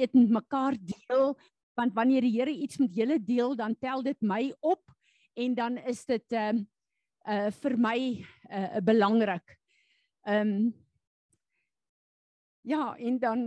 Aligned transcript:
dit 0.00 0.16
met 0.16 0.36
mekaar 0.40 0.76
deel 0.80 1.34
want 1.78 1.94
wanneer 1.94 2.24
die 2.26 2.34
Here 2.34 2.52
iets 2.52 2.80
met 2.80 2.94
julle 2.94 3.18
deel 3.24 3.56
dan 3.56 3.76
tel 3.78 4.02
dit 4.02 4.20
my 4.20 4.50
op 4.60 4.82
en 5.38 5.54
dan 5.54 5.78
is 5.88 6.04
dit 6.04 6.32
ehm 6.32 6.56
um, 6.56 6.68
uh 7.28 7.50
vir 7.52 7.74
my 7.76 7.98
uh 8.48 8.80
belangrik. 8.80 9.58
Ehm 10.24 10.48
um, 10.48 10.72
ja, 12.64 12.96
en 12.96 13.18
dan 13.18 13.44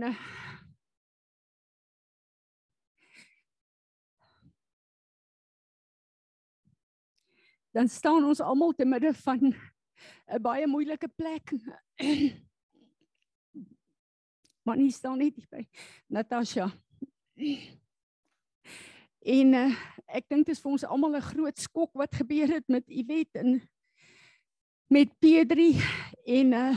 dan 7.74 7.88
staan 7.88 8.24
ons 8.24 8.40
almal 8.40 8.72
te 8.72 8.84
midde 8.84 9.14
van 9.14 9.54
'n 10.26 10.42
baie 10.42 10.66
moeilike 10.66 11.08
plek. 11.08 11.52
Maar 14.64 14.80
nie 14.80 14.92
staan 14.92 15.20
net 15.20 15.36
by 15.52 15.62
Natasha. 16.08 16.70
En 19.24 19.54
uh, 19.56 19.68
ek 20.08 20.28
dink 20.28 20.46
dit 20.46 20.54
is 20.54 20.60
vir 20.60 20.72
ons 20.72 20.86
almal 20.88 21.16
'n 21.16 21.28
groot 21.30 21.58
skok 21.60 21.92
wat 21.96 22.16
gebeur 22.16 22.48
het 22.48 22.66
met 22.68 22.84
Iwet 22.88 23.32
en 23.40 23.60
met 24.92 25.12
Pedri 25.20 25.76
en 26.26 26.52
uh 26.52 26.74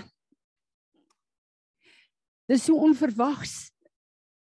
dis 2.48 2.64
so 2.64 2.80
onverwags. 2.80 3.72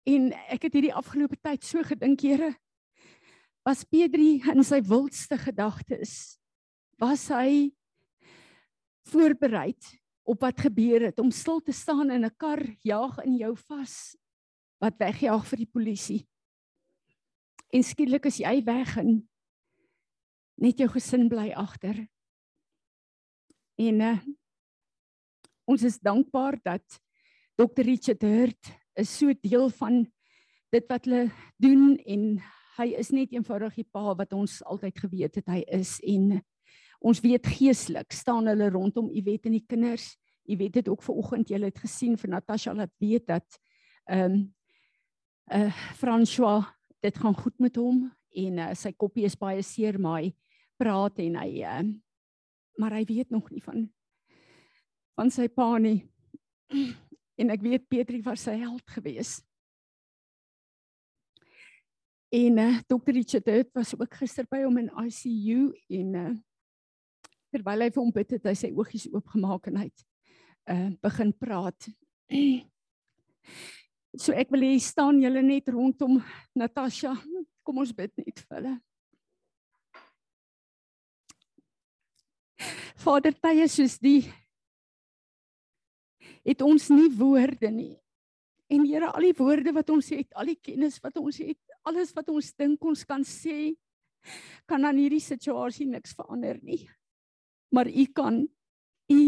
En 0.05 0.33
ek 0.53 0.69
het 0.69 0.75
hierdie 0.77 0.95
afgelope 0.95 1.37
tyd 1.41 1.65
so 1.65 1.80
gedink, 1.83 2.21
Here, 2.21 2.53
was 3.65 3.85
Pedri 3.85 4.43
in 4.53 4.63
sy 4.63 4.79
wildste 4.85 5.39
gedagtes 5.41 6.37
was 7.01 7.27
hy 7.35 7.73
voorberei 9.11 9.75
op 10.27 10.43
wat 10.43 10.61
gebeur 10.61 11.07
het 11.07 11.19
om 11.23 11.30
stil 11.30 11.61
te 11.62 11.73
staan 11.73 12.11
in 12.11 12.25
'n 12.25 12.37
kar 12.37 12.62
jaag 12.83 13.19
in 13.25 13.37
jou 13.37 13.55
vas 13.57 14.16
wat 14.83 14.99
wegjaag 14.99 15.47
vir 15.47 15.59
die 15.59 15.73
polisie. 15.73 16.29
En 17.73 17.83
skielik 17.83 18.27
is 18.27 18.39
jy 18.39 18.65
weg 18.65 18.97
en 18.97 19.29
net 20.57 20.79
jou 20.79 20.88
gesin 20.88 21.29
bly 21.29 21.52
agter. 21.52 22.09
En 23.79 24.01
uh, 24.01 24.19
ons 25.65 25.82
is 25.82 25.99
dankbaar 25.99 26.59
dat 26.63 27.01
Dr 27.57 27.82
Richard 27.82 28.23
Hurt 28.23 28.73
is 28.95 29.19
so 29.19 29.32
deel 29.32 29.71
van 29.71 30.04
dit 30.73 30.87
wat 30.88 31.04
hulle 31.04 31.30
doen 31.63 31.97
en 31.97 32.43
hy 32.77 32.93
is 32.99 33.10
net 33.10 33.32
eenvoudig 33.32 33.74
die 33.74 33.88
pa 33.93 34.15
wat 34.16 34.32
ons 34.37 34.59
altyd 34.65 34.99
geweet 34.99 35.38
het 35.41 35.49
hy 35.49 35.63
is 35.73 35.97
en 36.04 36.43
ons 37.01 37.21
weet 37.21 37.47
geestelik 37.47 38.13
staan 38.13 38.47
hulle 38.51 38.71
rondom 38.71 39.11
u 39.11 39.23
wet 39.27 39.47
en 39.47 39.57
die 39.57 39.65
kinders 39.69 40.15
u 40.47 40.57
weet 40.57 40.79
dit 40.79 40.89
ook 40.89 41.03
vanoggend 41.03 41.49
julle 41.49 41.71
het 41.71 41.79
gesien 41.79 42.16
vir 42.16 42.30
Natasha 42.30 42.75
laat 42.75 42.93
weet 43.03 43.27
dat 43.27 43.59
ehm 44.05 44.33
um, 44.33 44.55
eh 45.47 45.66
uh, 45.66 45.73
François 45.95 46.65
dit 47.01 47.19
gaan 47.19 47.35
goed 47.35 47.59
met 47.59 47.77
hom 47.77 48.13
en 48.35 48.59
uh, 48.59 48.75
sy 48.75 48.93
koppie 48.93 49.25
is 49.25 49.38
baie 49.38 49.63
seer 49.63 49.99
maar 50.01 50.23
hy 50.23 50.33
praat 50.77 51.19
en 51.19 51.37
hy 51.37 51.63
uh, 51.63 51.83
maar 52.79 52.93
hy 52.93 53.05
weet 53.05 53.31
nog 53.31 53.51
nie 53.51 53.63
van 53.63 53.87
van 55.15 55.31
sy 55.31 55.49
pa 55.49 55.79
nie 55.79 56.03
en 57.41 57.51
ek 57.51 57.63
weet 57.63 57.88
Petri 57.88 58.23
was 58.23 58.43
sy 58.49 58.59
held 58.59 58.91
geweest 58.91 59.47
En 62.29 62.59
uh, 62.59 62.79
Dr. 62.87 63.13
Richard 63.13 63.47
Hurt 63.47 63.73
was 63.73 63.95
ook 63.95 64.15
gister 64.15 64.47
by 64.50 64.65
hom 64.65 64.81
in 64.81 64.91
ICU 64.91 65.71
en 65.88 66.15
uh, 66.15 66.33
terwyl 67.56 67.87
hy 67.87 67.91
vir 67.93 68.03
hom 68.03 68.12
bid 68.12 68.37
het, 68.37 68.49
hy 68.50 68.56
sy 68.59 68.72
oogies 68.76 69.09
oopgemaak 69.12 69.71
en 69.71 69.81
hy 69.81 69.88
het 69.88 70.04
uh, 70.72 70.91
begin 71.04 71.32
praat. 71.37 71.91
So 74.16 74.32
ek 74.32 74.48
wil 74.48 74.62
hê 74.65 74.78
staan 74.81 75.19
julle 75.21 75.43
net 75.44 75.66
rondom 75.69 76.15
Natasha. 76.56 77.10
Kom 77.60 77.82
ons 77.82 77.91
bid 77.93 78.15
net 78.16 78.41
vir 78.41 78.56
hulle. 78.56 78.72
Vader, 83.04 83.36
tye 83.36 83.66
soos 83.69 83.98
die 84.00 84.22
het 86.47 86.64
ons 86.64 86.88
nie 86.94 87.10
woorde 87.12 87.69
nie. 87.75 87.92
En 88.72 88.88
Here, 88.88 89.12
al 89.12 89.28
die 89.28 89.36
woorde 89.36 89.75
wat 89.76 89.92
ons 89.92 90.08
het, 90.14 90.32
al 90.32 90.54
die 90.54 90.58
kennis 90.64 90.97
wat 91.04 91.20
ons 91.20 91.42
het, 91.44 91.60
alles 91.86 92.16
wat 92.16 92.32
ons 92.32 92.48
dink 92.56 92.82
ons 92.88 93.04
kan 93.06 93.22
sê 93.26 93.75
kan 94.66 94.82
aan 94.82 94.98
hierdie 94.98 95.22
situasie 95.22 95.86
niks 95.86 96.16
verander 96.16 96.56
nie. 96.64 96.86
Maar 97.69 97.88
u 97.88 98.04
kan 98.04 98.49
u 99.12 99.22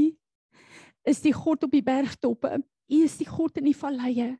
is 1.02 1.20
die 1.20 1.32
God 1.32 1.64
op 1.64 1.72
die 1.72 1.82
bergtoppe. 1.82 2.58
U 2.88 3.02
is 3.04 3.16
die 3.16 3.28
God 3.28 3.56
in 3.56 3.68
die 3.68 3.76
valleie. 3.76 4.36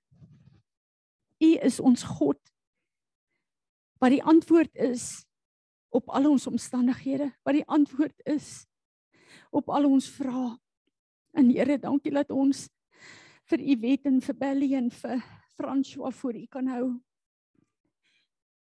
U 1.39 1.51
is 1.63 1.81
ons 1.81 2.03
God. 2.03 2.41
Wat 3.99 4.15
die 4.15 4.23
antwoord 4.23 4.75
is 4.77 5.25
op 5.89 6.11
al 6.13 6.29
ons 6.31 6.47
omstandighede, 6.47 7.31
wat 7.43 7.57
die 7.57 7.67
antwoord 7.67 8.27
is 8.29 8.67
op 9.51 9.71
al 9.73 9.89
ons 9.89 10.09
vrae. 10.13 10.57
En 11.33 11.49
Here, 11.51 11.79
dankie 11.79 12.13
dat 12.13 12.31
ons 12.31 12.67
vir 13.49 13.63
u 13.63 13.77
wet 13.81 14.07
en 14.09 14.21
vir 14.21 14.37
Belly 14.37 14.73
en 14.77 14.91
vir 14.93 15.23
François 15.57 16.13
voor 16.15 16.37
u 16.37 16.47
kan 16.53 16.69
hou 16.69 16.89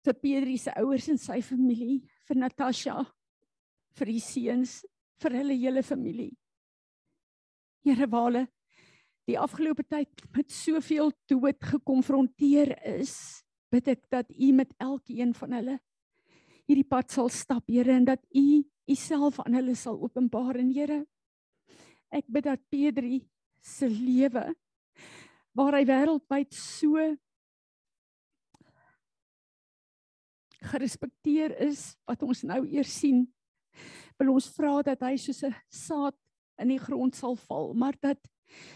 vir 0.06 0.18
Pedri 0.18 0.58
se 0.58 0.74
ouers 0.81 1.08
en 1.12 1.20
sy 1.22 1.40
familie, 1.46 2.02
vir 2.25 2.40
Natasha, 2.41 3.03
vir 3.97 4.09
die 4.09 4.24
seuns, 4.24 4.81
vir 5.22 5.38
hulle 5.42 5.58
hele 5.58 5.84
familie. 5.86 6.34
Here 7.86 8.08
wale 8.09 8.48
die 9.30 9.38
afgelope 9.40 9.86
tyd 9.90 10.26
met 10.36 10.52
soveel 10.52 11.14
dood 11.30 11.62
gekonfronteer 11.64 12.74
is, 12.98 13.14
bid 13.72 13.88
ek 13.94 14.04
dat 14.12 14.30
U 14.34 14.52
met 14.58 14.74
elkeen 14.82 15.34
van 15.38 15.58
hulle 15.59 15.78
hierdie 16.70 16.88
pad 16.88 17.12
sal 17.12 17.30
stap, 17.34 17.66
Here, 17.68 17.92
en 17.92 18.06
dat 18.08 18.22
U 18.36 18.64
Uself 18.92 19.40
aan 19.44 19.56
hulle 19.59 19.76
sal 19.78 20.00
openbaar 20.04 20.59
en 20.62 20.72
Here, 20.74 21.02
ek 22.12 22.28
bid 22.28 22.48
dat 22.48 22.64
Pedri 22.72 23.22
se 23.62 23.88
lewe 23.88 24.52
waar 25.56 25.78
hy 25.78 25.84
wêreldwyd 25.88 26.56
so 26.56 26.98
gerespekteer 30.72 31.56
is 31.66 31.92
wat 32.08 32.24
ons 32.24 32.44
nou 32.48 32.62
eers 32.70 32.92
sien. 33.02 33.26
Wil 34.20 34.34
ons 34.34 34.50
vra 34.56 34.82
dat 34.86 35.02
hy 35.02 35.16
soos 35.18 35.44
'n 35.44 35.56
saad 35.70 36.16
in 36.62 36.68
die 36.68 36.80
grond 36.80 37.16
sal 37.16 37.36
val, 37.36 37.74
maar 37.74 37.96
dat 38.02 38.20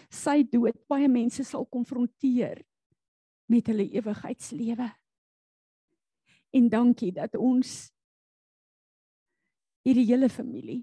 sy 0.10 0.44
dood 0.44 0.78
baie 0.88 1.08
mense 1.08 1.44
sal 1.44 1.66
konfronteer 1.66 2.64
met 3.52 3.68
hulle 3.68 3.86
ewigheidslewe. 3.92 4.90
En 6.56 6.70
dankie 6.70 7.12
dat 7.12 7.36
ons 7.36 7.92
hierdie 9.86 10.08
hele 10.08 10.30
familie 10.30 10.82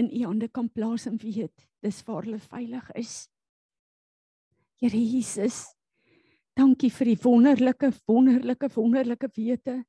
in 0.00 0.08
u 0.08 0.24
hande 0.24 0.48
kan 0.48 0.70
plaas 0.72 1.06
en 1.10 1.18
weet 1.20 1.66
dis 1.84 2.02
waar 2.06 2.24
hulle 2.24 2.40
veilig 2.40 2.90
is. 2.96 3.14
Here 4.80 4.96
Jesus, 4.96 5.66
dankie 6.56 6.90
vir 6.94 7.12
die 7.12 7.20
wonderlike 7.20 7.90
wonderlike 8.08 8.70
wonderlike 8.76 9.28
wete 9.36 9.82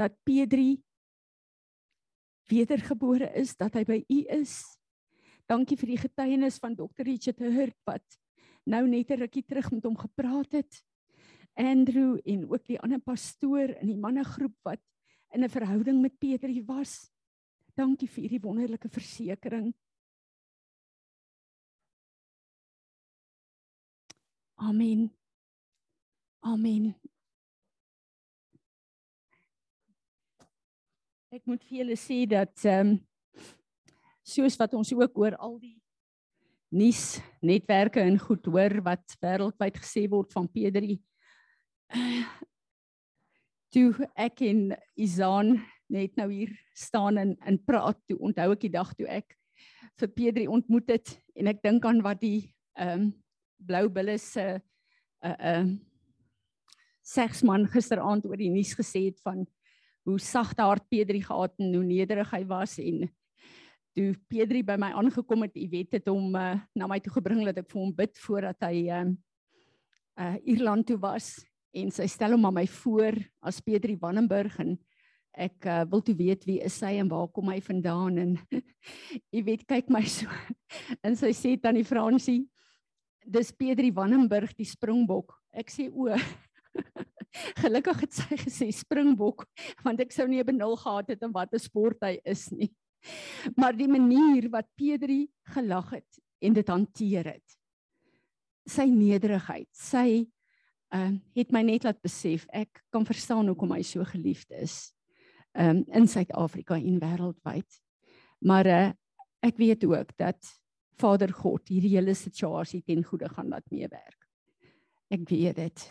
dat 0.00 0.16
Pedri 0.26 0.80
wedergebore 2.52 3.32
is, 3.40 3.56
dat 3.56 3.74
hy 3.78 3.84
by 3.88 3.98
U 4.08 4.20
is. 4.36 4.60
Dankie 5.50 5.76
vir 5.80 5.94
die 5.94 6.00
getuienis 6.04 6.60
van 6.62 6.76
Dr. 6.76 7.04
Richard 7.08 7.40
Hurt 7.42 7.76
wat 7.88 8.18
nou 8.64 8.86
net 8.86 9.10
'n 9.10 9.20
rukkie 9.24 9.42
terug 9.42 9.70
met 9.72 9.84
hom 9.84 9.96
gepraat 9.96 10.52
het. 10.52 10.82
Andrew 11.54 12.18
en 12.24 12.48
ook 12.48 12.64
die 12.64 12.80
ander 12.80 13.00
pastoor 13.00 13.74
in 13.80 13.86
die 13.86 13.98
mannegroep 13.98 14.54
wat 14.62 14.80
in 15.34 15.44
'n 15.44 15.48
verhouding 15.48 16.00
met 16.00 16.18
Pedri 16.18 16.62
was. 16.64 17.10
Dankie 17.74 18.08
vir 18.08 18.22
hierdie 18.22 18.40
wonderlike 18.40 18.88
versekering. 18.88 19.74
Amen. 24.56 25.10
Amen. 26.40 26.94
Ek 31.32 31.46
moet 31.48 31.62
vir 31.64 31.78
julle 31.78 31.94
sê 31.96 32.16
dat 32.28 32.52
ehm 32.68 32.90
um, 32.92 32.96
soos 34.20 34.52
wat 34.60 34.74
ons 34.76 34.90
ook 34.92 35.14
oor 35.16 35.32
al 35.40 35.54
die 35.62 35.78
nuus 36.76 37.22
netwerke 37.40 38.02
en 38.04 38.18
goed 38.20 38.44
hoor 38.52 38.74
wat 38.84 39.14
wêreldwyd 39.24 39.78
gesê 39.80 40.02
word 40.12 40.28
van 40.36 40.44
Pedri. 40.52 40.98
Uh, 41.88 42.20
toe 43.72 44.10
ek 44.12 44.42
en 44.44 44.60
Izaan 44.92 45.54
net 45.88 46.20
nou 46.20 46.28
hier 46.34 46.52
staan 46.76 47.16
en 47.24 47.32
in 47.48 47.58
praat 47.64 47.96
toe 48.04 48.18
onthou 48.20 48.50
ek 48.52 48.66
die 48.66 48.72
dag 48.76 48.92
toe 48.92 49.08
ek 49.08 49.32
vir 50.04 50.12
Pedri 50.12 50.44
ontmoet 50.52 50.92
het 50.98 51.14
en 51.32 51.48
ek 51.48 51.64
dink 51.64 51.88
aan 51.88 52.04
wat 52.04 52.20
die 52.20 52.52
ehm 52.76 53.08
um, 53.08 53.08
blou 53.56 53.86
bulle 53.88 54.18
se 54.20 54.44
'n 54.52 54.60
uh, 55.24 55.32
'n 55.32 55.64
uh, 55.64 55.74
seksman 57.00 57.64
gisteraand 57.72 58.28
oor 58.28 58.36
die 58.36 58.52
nuus 58.52 58.76
gesê 58.76 59.08
het 59.08 59.24
van 59.24 59.46
hoe 60.06 60.18
sagte 60.20 60.64
hart 60.66 60.88
Pedri 60.90 61.22
gehad 61.22 61.54
en 61.58 61.74
hoe 61.74 61.84
nederig 61.84 62.30
hy 62.34 62.42
was 62.50 62.78
en 62.82 63.04
toe 63.96 64.12
Pedri 64.30 64.62
by 64.64 64.78
my 64.80 64.92
aangekom 64.96 65.44
het, 65.46 65.56
Iwet 65.60 65.98
het 65.98 66.08
hom 66.10 66.32
uh, 66.38 66.56
na 66.74 66.88
my 66.88 66.98
toe 67.02 67.12
gebring 67.12 67.44
dat 67.48 67.60
ek 67.60 67.68
vir 67.70 67.80
hom 67.80 67.92
bid 67.96 68.22
voordat 68.24 68.68
hy 68.68 68.86
uh, 68.88 69.04
uh 70.20 70.36
Ierland 70.48 70.86
toe 70.88 70.98
was. 71.00 71.34
En 71.76 71.92
sy 71.92 72.06
stel 72.10 72.36
hom 72.36 72.48
aan 72.48 72.58
my 72.60 72.66
voor 72.68 73.16
as 73.44 73.60
Petrie 73.64 73.98
Wannenburg 74.00 74.58
en 74.64 74.74
ek 75.32 75.68
uh, 75.68 75.82
wil 75.88 76.02
toe 76.04 76.16
weet 76.16 76.44
wie 76.48 76.58
is 76.64 76.74
sy 76.80 76.98
en 77.00 77.08
waar 77.12 77.28
kom 77.32 77.48
hy 77.52 77.60
vandaan? 77.64 78.18
En 78.20 78.34
jy 79.34 79.44
weet 79.44 79.68
kyk 79.68 79.92
my 79.92 80.04
so 80.08 80.28
en 81.06 81.16
sy 81.16 81.32
sê 81.36 81.54
tannie 81.60 81.86
Fransie 81.88 82.44
dis 83.22 83.52
Petrie 83.54 83.92
Wannenburg 83.94 84.56
die 84.58 84.68
springbok. 84.68 85.36
Ek 85.52 85.70
sê 85.70 85.88
o 85.92 86.08
gelukkig 87.64 88.04
het 88.06 88.18
sy 88.20 88.38
gesê 88.44 88.70
springbok 88.74 89.46
want 89.86 90.00
ek 90.04 90.14
sou 90.14 90.28
nie 90.28 90.44
benul 90.46 90.76
gehad 90.80 91.14
het 91.14 91.22
en 91.22 91.34
wat 91.34 91.54
'n 91.54 91.62
sport 91.62 92.02
hy 92.06 92.18
is 92.24 92.50
nie 92.52 92.70
maar 93.58 93.76
die 93.76 93.90
manier 93.90 94.48
wat 94.50 94.70
Petrie 94.76 95.30
gelag 95.54 95.90
het 95.98 96.22
en 96.42 96.52
dit 96.52 96.68
hanteer 96.68 97.34
het 97.36 97.58
sy 98.68 98.86
nederigheid 98.90 99.68
sy 99.74 100.24
uh, 100.94 101.12
het 101.34 101.52
my 101.52 101.62
net 101.66 101.84
laat 101.84 102.00
besef 102.02 102.46
ek 102.52 102.84
kan 102.92 103.06
verstaan 103.06 103.48
hoekom 103.50 103.72
hy 103.74 103.82
so 103.82 104.04
geliefd 104.04 104.52
is 104.54 104.92
um, 105.52 105.84
in 105.92 106.08
Suid-Afrika 106.08 106.76
en 106.76 107.00
wêreldwyd. 107.00 107.78
Maar 108.46 108.66
uh, 108.66 108.90
ek 109.44 109.58
weet 109.60 109.84
ook 109.84 110.16
dat 110.16 110.52
Vader 111.00 111.32
God 111.34 111.68
hierdie 111.72 111.96
hele 111.96 112.14
situasie 112.14 112.82
ten 112.86 113.04
goeie 113.04 113.28
gaan 113.32 113.50
laat 113.52 113.66
meewerk. 113.70 114.28
Ek 115.12 115.24
weet 115.28 115.58
dit. 115.58 115.88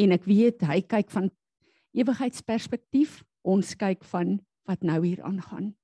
En 0.00 0.14
ek 0.16 0.26
weet 0.26 0.64
hy 0.66 0.80
kyk 0.82 1.10
van 1.14 1.30
ewigheidsperspektief, 1.94 3.22
ons 3.46 3.74
kyk 3.78 4.04
van 4.10 4.38
wat 4.66 4.82
nou 4.82 4.98
hier 5.04 5.22
aangaan. 5.22 5.74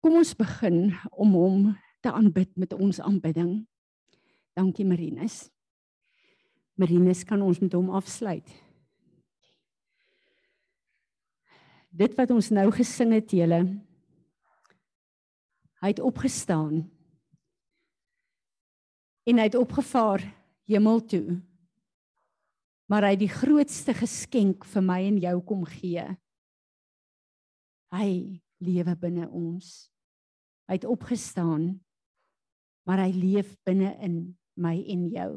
Kom 0.00 0.16
ons 0.20 0.34
begin 0.36 0.90
om 1.12 1.36
hom 1.36 1.68
te 2.00 2.12
aanbid 2.12 2.52
met 2.56 2.72
ons 2.72 3.00
aanbidding. 3.00 3.62
Dankie 4.56 4.84
Marinus. 4.88 5.48
Marinus 6.80 7.24
kan 7.28 7.42
ons 7.44 7.60
met 7.60 7.72
hom 7.76 7.92
afsluit. 7.94 8.48
dit 11.90 12.14
wat 12.14 12.30
ons 12.30 12.50
nou 12.54 12.68
gesing 12.74 13.12
het 13.16 13.32
julle 13.34 13.60
hy 15.80 15.90
het 15.90 16.02
opgestaan 16.04 16.84
en 19.26 19.40
hy 19.40 19.46
het 19.48 19.58
opgevaar 19.58 20.22
hemel 20.70 21.02
toe 21.10 21.40
maar 22.90 23.06
hy 23.06 23.14
het 23.14 23.22
die 23.22 23.30
grootste 23.30 23.94
geskenk 23.94 24.64
vir 24.66 24.82
my 24.82 24.98
en 25.06 25.20
jou 25.22 25.36
kom 25.46 25.62
gee. 25.68 26.02
Hy 27.94 28.10
lewe 28.58 28.96
binne 28.98 29.28
ons. 29.30 29.90
Hy 30.66 30.74
het 30.80 30.88
opgestaan 30.90 31.78
maar 32.90 33.04
hy 33.04 33.12
leef 33.14 33.52
binne 33.66 33.92
in 34.02 34.14
my 34.58 34.74
en 34.90 35.04
jou. 35.14 35.30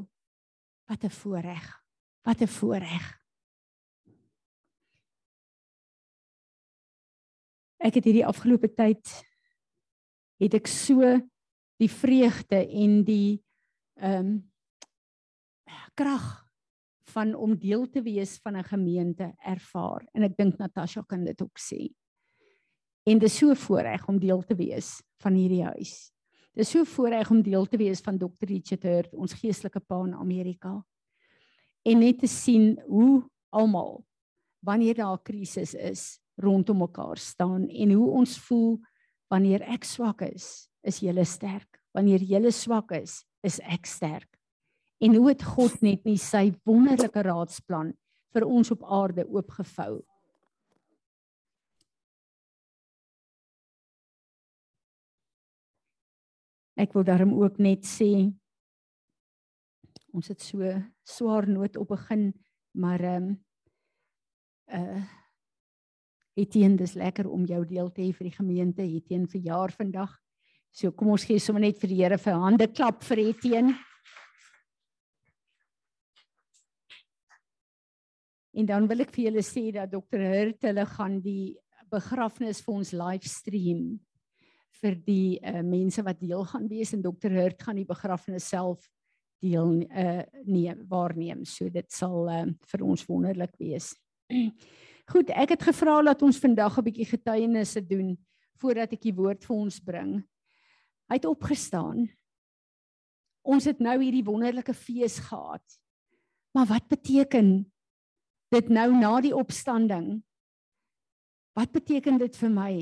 Wat 0.90 1.04
'n 1.04 1.10
voorreg. 1.10 1.84
Wat 2.26 2.42
'n 2.42 2.48
voorreg. 2.48 3.20
Ek 7.78 7.94
het 7.94 8.04
hierdie 8.04 8.26
afgelope 8.26 8.74
tyd 8.74 9.06
het 10.40 10.54
ek 10.54 10.68
so 10.68 11.02
die 11.78 11.90
vreugde 11.90 12.68
en 12.68 13.04
die 13.04 13.44
ehm 13.96 14.26
um, 14.26 14.52
krag 15.94 16.43
van 17.14 17.36
om 17.36 17.56
deel 17.58 17.88
te 17.90 18.02
wees 18.02 18.38
van 18.44 18.58
'n 18.58 18.64
gemeente 18.64 19.34
ervaar 19.38 20.08
en 20.14 20.24
ek 20.24 20.38
dink 20.38 20.58
Natasha 20.58 21.02
kan 21.02 21.24
dit 21.24 21.42
ook 21.42 21.60
sê. 21.60 21.94
En 23.06 23.20
dit 23.20 23.30
is 23.30 23.38
so 23.38 23.54
voorreg 23.54 24.08
om 24.08 24.20
deel 24.20 24.42
te 24.42 24.56
wees 24.56 25.02
van 25.22 25.34
hierdie 25.34 25.64
huis. 25.64 26.12
Dit 26.54 26.66
is 26.66 26.70
so 26.70 26.84
voorreg 26.84 27.32
om 27.32 27.42
deel 27.42 27.66
te 27.66 27.78
wees 27.78 28.02
van 28.02 28.18
Dr. 28.18 28.46
Richard 28.46 28.84
Hurt, 28.84 29.14
ons 29.14 29.34
geestelike 29.34 29.80
pa 29.80 30.04
in 30.06 30.14
Amerika. 30.14 30.86
En 31.84 32.00
net 32.00 32.20
te 32.20 32.28
sien 32.28 32.80
hoe 32.88 33.24
almal 33.50 34.06
wanneer 34.60 34.96
daar 34.96 35.18
'n 35.18 35.24
krisis 35.24 35.74
is, 35.74 36.20
rondom 36.36 36.78
mekaar 36.78 37.18
staan 37.18 37.68
en 37.68 37.92
hoe 37.92 38.10
ons 38.10 38.38
voel 38.40 38.80
wanneer 39.28 39.62
ek 39.62 39.84
swak 39.84 40.22
is, 40.22 40.70
is 40.84 41.00
jy 41.00 41.24
sterk. 41.24 41.82
Wanneer 41.92 42.22
jy 42.22 42.52
swak 42.52 42.92
is, 42.92 43.26
is 43.44 43.60
ek 43.60 43.86
sterk. 43.86 44.30
En 45.04 45.16
hoe 45.16 45.28
het 45.28 45.44
God 45.44 45.82
net 45.84 46.06
nie 46.08 46.18
sy 46.22 46.54
wonderlike 46.64 47.26
raadsplan 47.28 47.92
vir 48.34 48.46
ons 48.48 48.72
op 48.72 48.86
aarde 48.88 49.26
oopgevou? 49.28 49.98
Ek 56.80 56.96
wil 56.96 57.04
daarom 57.06 57.36
ook 57.42 57.60
net 57.60 57.84
sê 57.86 58.32
ons 60.14 60.30
het 60.30 60.42
so 60.42 60.72
swaar 61.04 61.50
nood 61.50 61.76
op 61.82 61.92
begin, 61.96 62.32
maar 62.78 63.04
ehm 63.04 63.28
um, 63.34 63.36
uh 64.74 65.04
Etienne, 66.34 66.80
dis 66.80 66.96
lekker 66.98 67.28
om 67.30 67.44
jou 67.46 67.60
deel 67.70 67.92
te 67.94 68.02
hê 68.02 68.08
vir 68.10 68.26
die 68.26 68.34
gemeente. 68.34 68.82
Etienne 68.82 69.30
verjaar 69.30 69.70
vandag. 69.70 70.16
So 70.74 70.90
kom 70.90 71.12
ons 71.14 71.28
gee 71.30 71.38
sommer 71.38 71.62
net 71.62 71.78
vir 71.78 71.92
die 71.92 72.00
Here 72.00 72.18
vir 72.18 72.40
hande 72.42 72.66
klap 72.74 73.04
vir 73.06 73.22
Etienne. 73.22 73.76
En 78.54 78.66
dan 78.70 78.88
wil 78.88 79.02
ek 79.02 79.14
vir 79.16 79.30
julle 79.30 79.44
sê 79.46 79.72
dat 79.74 79.92
Dr. 79.92 80.22
Hurt 80.22 80.66
hulle 80.68 80.86
gaan 80.86 81.20
die 81.24 81.56
begrafnis 81.94 82.62
vir 82.66 82.76
ons 82.76 82.94
livestream 82.94 83.86
vir 84.84 84.98
die 85.06 85.40
uh, 85.40 85.62
mense 85.66 86.04
wat 86.06 86.20
deel 86.20 86.44
gaan 86.50 86.68
wees 86.70 86.94
en 86.94 87.04
Dr. 87.06 87.34
Hurt 87.34 87.64
gaan 87.64 87.80
die 87.80 87.88
begrafnis 87.88 88.50
self 88.52 88.86
deel 89.44 89.84
uh 89.90 90.22
neem 90.48 90.86
waarneem. 90.88 91.44
So 91.46 91.70
dit 91.72 91.90
sal 91.92 92.30
uh, 92.32 92.46
vir 92.72 92.86
ons 92.86 93.06
wonderlik 93.10 93.56
wees. 93.60 93.92
Goed, 95.12 95.34
ek 95.36 95.56
het 95.56 95.66
gevra 95.68 95.98
dat 96.06 96.22
ons 96.24 96.40
vandag 96.40 96.78
'n 96.80 96.86
bietjie 96.86 97.10
getuienisse 97.10 97.82
doen 97.84 98.16
voordat 98.62 98.94
ek 98.94 99.02
die 99.04 99.16
woord 99.16 99.44
vir 99.44 99.56
ons 99.56 99.80
bring. 99.84 100.12
Hy 101.10 101.20
het 101.20 101.28
opgestaan. 101.28 102.08
Ons 103.44 103.66
het 103.68 103.80
nou 103.84 103.98
hierdie 104.00 104.24
wonderlike 104.24 104.74
fees 104.74 105.20
gehad. 105.20 105.66
Maar 106.56 106.70
wat 106.70 106.88
beteken 106.88 107.66
dit 108.54 108.70
nou 108.70 108.90
na 108.94 109.18
die 109.22 109.34
opstanding? 109.36 110.22
Wat 111.58 111.74
beteken 111.74 112.18
dit 112.22 112.38
vir 112.38 112.54
my 112.54 112.74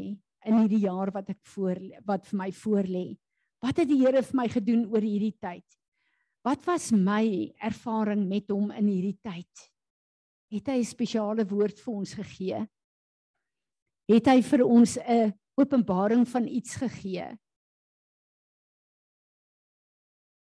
in 0.45 0.57
hierdie 0.57 0.85
jaar 0.85 1.11
wat 1.15 1.29
ek 1.31 1.41
voor 1.53 1.79
wat 2.07 2.27
vir 2.27 2.37
my 2.37 2.51
voorlê? 2.51 3.05
Wat 3.61 3.77
het 3.77 3.87
die 3.87 3.99
Here 4.01 4.23
vir 4.23 4.37
my 4.37 4.47
gedoen 4.51 4.87
oor 4.91 5.03
hierdie 5.03 5.35
tyd? 5.39 5.65
Wat 6.43 6.63
was 6.65 6.91
my 6.91 7.51
ervaring 7.61 8.27
met 8.27 8.49
hom 8.49 8.71
in 8.73 8.87
hierdie 8.89 9.19
tyd? 9.21 9.71
het 10.51 10.67
hy 10.67 10.79
'n 10.79 10.85
spesiale 10.85 11.45
woord 11.47 11.79
vir 11.79 11.93
ons 11.93 12.13
gegee. 12.13 12.67
Het 14.11 14.25
hy 14.27 14.41
vir 14.41 14.65
ons 14.65 14.97
'n 14.97 15.33
openbaring 15.55 16.27
van 16.27 16.47
iets 16.47 16.75
gegee. 16.75 17.37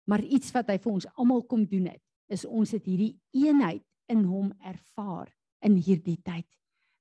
Maar 0.08 0.24
iets 0.24 0.52
wat 0.52 0.68
hy 0.68 0.78
vir 0.78 0.92
ons 0.92 1.08
almal 1.16 1.44
kom 1.44 1.66
doen 1.66 1.86
het, 1.86 2.02
is 2.28 2.46
ons 2.46 2.72
het 2.72 2.86
hierdie 2.86 3.20
eenheid 3.32 3.84
in 4.12 4.26
hom 4.28 4.52
ervaar 4.60 5.32
in 5.66 5.78
hierdie 5.80 6.20
tyd. 6.26 6.48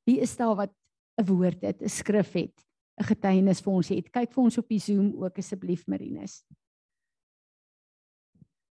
Wie 0.07 0.21
is 0.23 0.37
daar 0.39 0.57
wat 0.57 0.73
'n 1.19 1.27
woord 1.27 1.63
het, 1.63 1.83
'n 1.83 1.89
skrif 1.89 2.33
het, 2.33 2.57
'n 3.01 3.05
getuienis 3.05 3.61
vir 3.61 3.73
ons 3.73 3.89
het? 3.89 4.13
Kyk 4.13 4.33
vir 4.33 4.45
ons 4.45 4.59
op 4.59 4.69
die 4.69 4.79
Zoom 4.79 5.15
ook 5.23 5.39
asseblief 5.39 5.87
Marinus. 5.87 6.45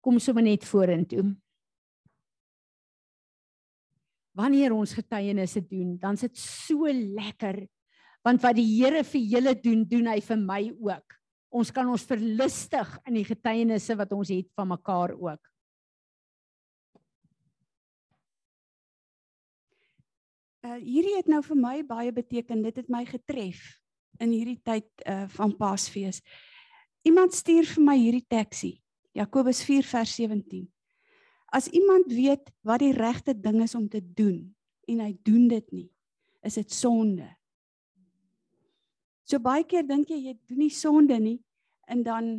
Kom 0.02 0.20
sommer 0.20 0.44
net 0.44 0.64
vorentoe 0.64 1.36
wanneer 4.40 4.74
ons 4.76 4.96
getuienisse 4.96 5.62
doen, 5.68 5.98
dan 6.00 6.18
is 6.18 6.28
dit 6.28 6.40
so 6.40 6.88
lekker. 6.90 7.66
Want 8.26 8.44
wat 8.44 8.58
die 8.60 8.68
Here 8.68 9.04
vir 9.08 9.22
julle 9.34 9.54
doen, 9.60 9.86
doen 9.88 10.10
hy 10.12 10.20
vir 10.24 10.40
my 10.40 10.62
ook. 10.76 11.16
Ons 11.50 11.72
kan 11.74 11.88
ons 11.90 12.06
verlustig 12.06 12.92
in 13.10 13.18
die 13.18 13.26
getuienisse 13.26 13.96
wat 13.98 14.12
ons 14.16 14.32
het 14.32 14.50
van 14.60 14.70
mekaar 14.70 15.16
ook. 15.18 15.42
Uh 20.60 20.76
hierdie 20.84 21.16
het 21.16 21.30
nou 21.32 21.40
vir 21.46 21.56
my 21.56 21.76
baie 21.88 22.12
beteken. 22.12 22.64
Dit 22.66 22.82
het 22.82 22.90
my 22.92 23.06
getref 23.08 23.62
in 24.20 24.34
hierdie 24.36 24.60
tyd 24.64 24.88
uh 25.08 25.28
van 25.38 25.56
Paasfees. 25.56 26.20
Iemand 27.08 27.34
stuur 27.34 27.68
vir 27.76 27.84
my 27.84 27.96
hierdie 27.96 28.28
teksie. 28.28 28.82
Jakobus 29.16 29.64
4 29.64 29.88
vers 29.88 30.16
17. 30.20 30.68
As 31.50 31.68
iemand 31.74 32.12
weet 32.12 32.52
wat 32.62 32.84
die 32.84 32.94
regte 32.94 33.34
ding 33.34 33.64
is 33.64 33.76
om 33.76 33.88
te 33.90 34.02
doen 34.04 34.56
en 34.90 35.00
hy 35.00 35.14
doen 35.24 35.48
dit 35.48 35.72
nie, 35.72 35.88
is 36.46 36.60
dit 36.60 36.72
sonde. 36.72 37.26
So 39.24 39.40
baie 39.42 39.64
keer 39.64 39.86
dink 39.88 40.10
jy 40.10 40.20
jy 40.28 40.36
doen 40.50 40.62
nie 40.66 40.74
sonde 40.74 41.18
nie 41.22 41.40
en 41.90 42.04
dan 42.06 42.30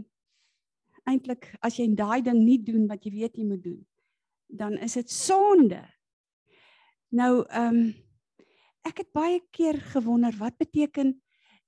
eintlik 1.08 1.48
as 1.64 1.78
jy 1.80 1.88
daai 1.96 2.20
ding 2.22 2.42
nie 2.42 2.58
doen 2.62 2.86
wat 2.90 3.06
jy 3.06 3.14
weet 3.16 3.38
jy 3.38 3.46
moet 3.48 3.62
doen, 3.64 3.80
dan 4.46 4.76
is 4.78 4.94
dit 4.98 5.10
sonde. 5.10 5.80
Nou 7.10 7.32
ehm 7.48 7.80
um, 7.80 7.82
ek 8.86 9.04
het 9.04 9.12
baie 9.12 9.40
keer 9.54 9.78
gewonder 9.92 10.34
wat 10.38 10.58
beteken 10.58 11.14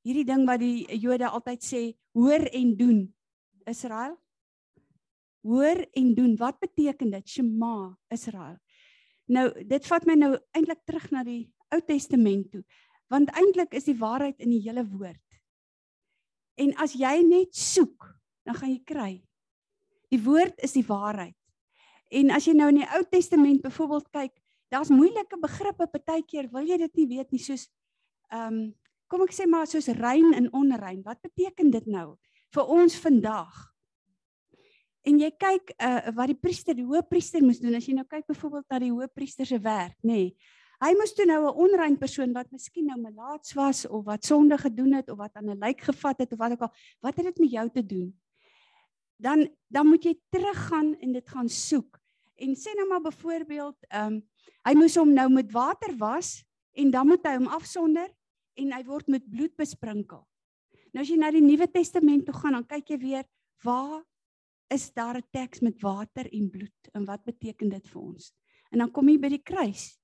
hierdie 0.02 0.26
ding 0.26 0.47
wat 0.49 0.61
die 0.62 0.87
Jode 0.99 1.28
altyd 1.28 1.62
sê 1.62 1.83
hoor 2.16 2.47
en 2.50 2.76
doen. 2.76 3.00
Israel 3.66 4.16
Hoor 5.42 5.87
en 5.92 6.14
doen. 6.14 6.37
Wat 6.38 6.59
beteken 6.59 7.11
dit? 7.11 7.28
Shema 7.28 7.99
Israel. 8.09 8.59
Nou, 9.26 9.49
dit 9.66 9.87
vat 9.90 10.07
my 10.07 10.14
nou 10.19 10.33
eintlik 10.54 10.85
terug 10.87 11.09
na 11.11 11.25
die 11.26 11.50
Ou 11.75 11.81
Testament 11.83 12.50
toe. 12.52 12.62
Want 13.11 13.33
eintlik 13.35 13.75
is 13.75 13.88
die 13.88 13.99
waarheid 13.99 14.38
in 14.42 14.52
die 14.54 14.62
hele 14.62 14.85
woord. 14.87 15.38
En 16.61 16.75
as 16.85 16.95
jy 16.95 17.14
net 17.26 17.57
soek, 17.57 18.07
dan 18.47 18.59
gaan 18.59 18.71
jy 18.75 18.83
kry. 18.87 19.12
Die 20.12 20.21
woord 20.23 20.61
is 20.62 20.76
die 20.76 20.87
waarheid. 20.87 21.37
En 22.12 22.31
as 22.37 22.47
jy 22.47 22.54
nou 22.54 22.69
in 22.71 22.83
die 22.83 22.90
Ou 22.92 23.02
Testament 23.11 23.64
byvoorbeeld 23.64 24.11
kyk, 24.12 24.35
daar's 24.73 24.93
moeilike 24.93 25.37
begrippe 25.41 25.87
partykeer, 25.93 26.49
wil 26.52 26.64
jy 26.67 26.79
dit 26.87 27.02
nie 27.02 27.09
weet 27.17 27.35
nie, 27.35 27.43
soos 27.43 27.69
ehm 28.33 28.49
um, 28.49 28.62
kom 29.12 29.26
ek 29.26 29.35
sê 29.37 29.45
maar 29.45 29.69
soos 29.69 29.91
rein 29.93 30.33
en 30.33 30.49
onrein. 30.57 31.02
Wat 31.05 31.21
beteken 31.21 31.69
dit 31.75 31.88
nou 31.93 32.14
vir 32.57 32.71
ons 32.73 32.95
vandag? 32.97 33.52
En 35.05 35.19
jy 35.21 35.29
kyk 35.37 35.75
uh 35.76 36.14
wat 36.17 36.33
die 36.33 36.38
priester, 36.38 36.76
die 36.79 36.87
hoëpriester 36.87 37.45
moes 37.45 37.61
doen. 37.61 37.76
As 37.76 37.88
jy 37.88 37.99
nou 37.99 38.07
kyk 38.09 38.25
byvoorbeeld 38.31 38.73
na 38.73 38.81
die 38.81 38.93
hoëpriester 38.95 39.49
se 39.49 39.59
werk, 39.61 39.99
nê. 40.00 40.33
Nee, 40.33 40.59
hy 40.83 40.93
moes 40.99 41.12
toe 41.14 41.26
nou 41.29 41.41
'n 41.47 41.59
onrein 41.67 41.99
persoon 41.99 42.33
wat 42.33 42.50
miskien 42.50 42.87
nou 42.87 42.99
melaats 42.99 43.52
was 43.55 43.85
of 43.87 44.05
wat 44.05 44.25
sonde 44.25 44.59
gedoen 44.59 44.95
het 44.95 45.11
of 45.11 45.19
wat 45.19 45.37
aan 45.37 45.50
'n 45.50 45.59
lijk 45.59 45.81
gevat 45.81 46.19
het 46.19 46.33
of 46.33 46.38
wat 46.38 46.52
ook 46.52 46.62
al, 46.62 46.73
wat 47.00 47.17
het 47.17 47.25
dit 47.25 47.38
met 47.38 47.50
jou 47.50 47.69
te 47.71 47.87
doen? 47.87 48.21
Dan 49.17 49.49
dan 49.69 49.87
moet 49.87 50.05
jy 50.05 50.19
teruggaan 50.31 50.97
en 50.99 51.12
dit 51.12 51.29
gaan 51.29 51.49
soek. 51.49 52.00
En 52.37 52.57
sê 52.57 52.75
nou 52.75 52.88
maar 52.88 53.02
byvoorbeeld, 53.02 53.76
ehm 53.88 54.12
um, 54.12 54.32
hy 54.67 54.75
moes 54.79 54.97
hom 54.97 55.13
nou 55.15 55.29
met 55.33 55.51
water 55.53 55.95
was 55.99 56.43
en 56.79 56.91
dan 56.91 57.07
moet 57.07 57.25
hy 57.27 57.37
hom 57.37 57.51
afsonder 57.53 58.09
en 58.61 58.73
hy 58.73 58.83
word 58.87 59.09
met 59.09 59.25
bloed 59.31 59.55
besprinkel. 59.57 60.23
Nou 60.93 61.03
as 61.05 61.11
jy 61.11 61.19
na 61.21 61.31
die 61.33 61.45
Nuwe 61.45 61.69
Testament 61.73 62.27
toe 62.27 62.37
gaan, 62.37 62.59
dan 62.59 62.69
kyk 62.69 62.93
jy 62.95 62.99
weer 63.01 63.25
waar 63.65 64.03
is 64.73 64.91
daar 64.93 65.17
'n 65.17 65.29
teks 65.33 65.61
met 65.61 65.81
water 65.83 66.29
en 66.33 66.51
bloed 66.51 66.91
en 66.95 67.05
wat 67.05 67.25
beteken 67.25 67.69
dit 67.69 67.89
vir 67.89 68.03
ons? 68.03 68.33
En 68.73 68.79
dan 68.79 68.91
kom 68.91 69.09
jy 69.09 69.19
by 69.19 69.29
die 69.29 69.43
kruis. 69.43 69.99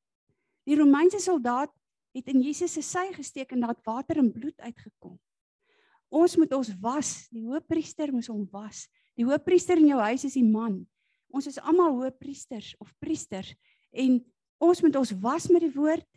Die 0.66 0.76
Romeinse 0.76 1.18
soldaat 1.18 1.72
het 2.14 2.28
in 2.28 2.42
Jesus 2.42 2.72
se 2.72 2.82
sy 2.82 3.12
gesteek 3.12 3.52
en 3.52 3.60
daar 3.60 3.74
het 3.74 3.86
water 3.86 4.18
en 4.18 4.32
bloed 4.32 4.60
uitgekom. 4.60 5.18
Ons 6.08 6.36
moet 6.36 6.52
ons 6.52 6.70
was, 6.80 7.28
die 7.30 7.44
hoëpriester 7.44 8.12
moes 8.12 8.28
hom 8.28 8.46
was. 8.52 8.88
Die 9.16 9.24
hoëpriester 9.24 9.76
in 9.76 9.90
jou 9.92 10.00
huis 10.00 10.24
is 10.24 10.34
die 10.34 10.44
man. 10.44 10.86
Ons 11.28 11.46
is 11.46 11.58
almal 11.60 11.96
hoëpriesters 11.98 12.74
of 12.80 12.94
priesters 12.98 13.54
en 13.90 14.18
ons 14.58 14.82
moet 14.82 14.96
ons 14.96 15.12
was 15.22 15.48
met 15.48 15.64
die 15.64 15.74
woord 15.74 16.08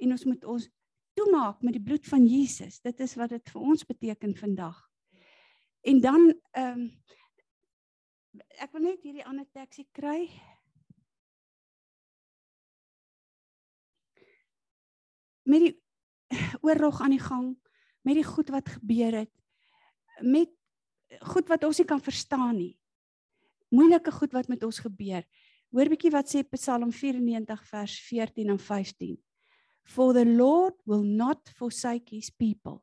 en 0.00 0.12
ons 0.16 0.24
moet 0.24 0.44
ons 0.44 0.68
toemaak 1.16 1.62
met 1.64 1.76
die 1.76 1.82
bloed 1.82 2.06
van 2.06 2.26
Jesus. 2.28 2.80
Dit 2.84 3.00
is 3.00 3.14
wat 3.16 3.32
dit 3.32 3.52
vir 3.52 3.60
ons 3.62 3.86
beteken 3.88 4.36
vandag. 4.36 4.76
En 5.86 6.00
dan 6.00 6.32
ehm 6.52 6.80
um, 6.80 6.86
ek 8.60 8.72
wil 8.72 8.82
net 8.84 9.04
hierdie 9.04 9.24
ander 9.24 9.46
teksie 9.52 9.86
kry. 9.96 10.26
Met 15.48 15.62
die 15.64 15.74
oorlog 16.66 17.00
aan 17.00 17.14
die 17.16 17.22
gang, 17.22 17.54
met 18.04 18.18
die 18.18 18.26
goed 18.26 18.52
wat 18.52 18.68
gebeur 18.76 19.22
het, 19.22 19.32
met 20.20 20.52
goed 21.32 21.48
wat 21.48 21.64
ons 21.64 21.80
nie 21.80 21.88
kan 21.88 22.02
verstaan 22.02 22.56
nie. 22.58 22.74
Moeilike 23.72 24.12
goed 24.12 24.34
wat 24.36 24.48
met 24.52 24.62
ons 24.66 24.82
gebeur. 24.84 25.24
Hoor 25.76 25.90
bietjie 25.92 26.08
wat 26.08 26.30
sê 26.32 26.40
Psalm 26.56 26.88
94 26.88 27.64
vers 27.68 27.94
14 28.08 28.52
en 28.54 28.58
15. 28.58 29.16
For 29.84 30.14
the 30.16 30.24
Lord 30.24 30.72
will 30.88 31.04
not 31.04 31.50
forsake 31.52 32.14
his 32.16 32.30
people, 32.30 32.80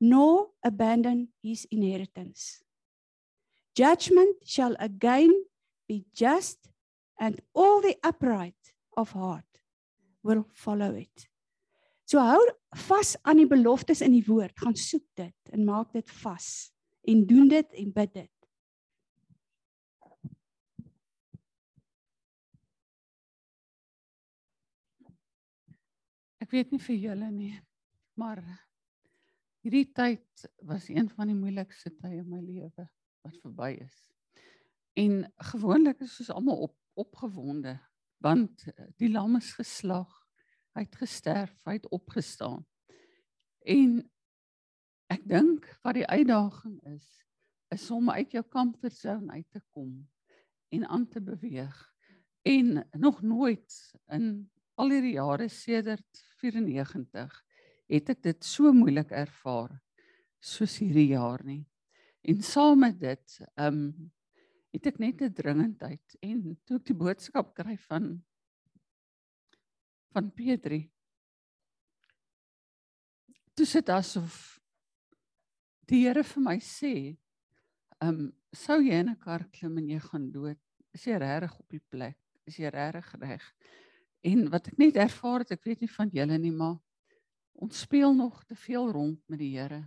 nor 0.00 0.50
abandon 0.66 1.28
his 1.46 1.64
inheritance. 1.70 2.58
Judgment 3.78 4.34
shall 4.42 4.74
again 4.80 5.30
be 5.86 6.06
just, 6.12 6.72
and 7.20 7.38
all 7.54 7.80
the 7.80 7.94
upright 8.02 8.74
of 8.96 9.14
heart 9.14 9.46
will 10.24 10.44
follow 10.50 10.98
it. 10.98 11.28
So 12.04 12.18
hou 12.18 12.42
vas 12.88 13.14
aan 13.22 13.44
die 13.44 13.46
beloftes 13.46 14.02
in 14.02 14.16
die 14.16 14.26
woord, 14.26 14.58
gaan 14.58 14.74
soek 14.74 15.06
dit 15.14 15.54
en 15.54 15.62
maak 15.70 15.94
dit 15.94 16.10
vas 16.24 16.72
en 17.06 17.22
doen 17.30 17.46
dit 17.46 17.78
en 17.78 17.94
bid 17.94 18.14
dit. 18.24 18.37
Ek 26.48 26.54
weet 26.54 26.70
nie 26.72 26.80
vir 26.80 26.96
julle 26.96 27.26
nie, 27.28 27.56
maar 28.16 28.38
hierdie 29.60 29.90
tyd 29.92 30.46
was 30.64 30.86
een 30.88 31.10
van 31.12 31.28
die 31.28 31.36
moeilikste 31.36 31.92
tye 31.92 32.22
in 32.22 32.30
my 32.30 32.40
lewe 32.40 32.86
wat 33.26 33.36
verby 33.42 33.74
is. 33.84 33.98
En 34.96 35.26
gewoonlik 35.50 36.00
is 36.06 36.16
ons 36.24 36.32
almal 36.32 36.64
op 36.70 37.04
opgewonde 37.04 37.76
want 38.24 38.64
die 38.96 39.12
lam 39.12 39.36
is 39.36 39.52
geslag, 39.60 40.08
hy 40.72 40.86
het 40.86 40.96
gesterf, 40.96 41.52
hy 41.68 41.76
het 41.76 41.92
opgestaan. 41.92 42.64
En 43.68 44.00
ek 45.12 45.28
dink 45.28 45.68
wat 45.84 46.00
die 46.00 46.08
uitdaging 46.08 46.80
is, 46.96 47.08
is 47.76 47.90
om 47.92 48.08
uit 48.08 48.32
jou 48.32 48.46
comfortzone 48.48 49.36
uit 49.36 49.50
te 49.52 49.60
kom 49.76 49.98
en 50.72 50.88
aan 50.88 51.10
te 51.12 51.20
beweeg. 51.20 51.76
En 52.48 52.88
nog 52.96 53.20
nooit 53.20 53.82
in 54.16 54.48
al 54.78 54.94
hierdie 54.94 55.16
jare 55.16 55.48
sedert 55.50 56.22
94 56.40 57.34
het 57.88 58.12
ek 58.12 58.22
dit 58.22 58.44
so 58.46 58.72
moeilik 58.74 59.10
ervaar 59.16 59.72
soos 60.38 60.76
hierdie 60.78 61.10
jaar 61.14 61.42
nie. 61.44 61.64
En 62.28 62.42
saam 62.44 62.84
met 62.84 62.98
dit, 63.00 63.40
ehm 63.56 63.82
um, 63.82 64.12
het 64.68 64.86
ek 64.86 64.98
net 65.00 65.22
'n 65.24 65.32
dringendheid 65.32 66.16
en 66.22 66.56
toe 66.68 66.76
ek 66.76 66.84
die 66.90 66.94
boodskap 66.94 67.54
kry 67.56 67.76
van 67.88 68.22
van 70.12 70.30
Petri. 70.30 70.90
Toe 73.54 73.66
sit 73.66 73.88
asof 73.88 74.60
die 75.88 76.04
Here 76.04 76.22
vir 76.22 76.42
my 76.42 76.58
sê, 76.60 77.16
ehm 77.98 78.08
um, 78.08 78.32
sou 78.52 78.78
jy 78.82 79.00
in 79.00 79.10
'n 79.10 79.18
kar 79.18 79.48
klim 79.50 79.78
en 79.78 79.88
jy 79.88 80.00
gaan 80.00 80.30
dood, 80.30 80.60
is 80.92 81.06
jy 81.06 81.16
regtig 81.18 81.58
op 81.58 81.68
die 81.70 81.84
plek? 81.90 82.18
Is 82.46 82.58
jy 82.58 82.68
regtig 82.68 83.14
reg? 83.20 83.54
En 84.26 84.48
wat 84.50 84.66
ek 84.72 84.78
net 84.80 84.96
ervaar 84.98 85.44
het, 85.44 85.54
ek 85.54 85.68
weet 85.68 85.84
nie 85.84 85.92
van 85.92 86.10
julle 86.12 86.38
nie, 86.38 86.54
maar 86.54 86.76
ons 87.58 87.84
speel 87.86 88.14
nog 88.14 88.42
te 88.44 88.56
veel 88.58 88.90
rond 88.90 89.20
met 89.30 89.38
die 89.38 89.52
Here. 89.54 89.84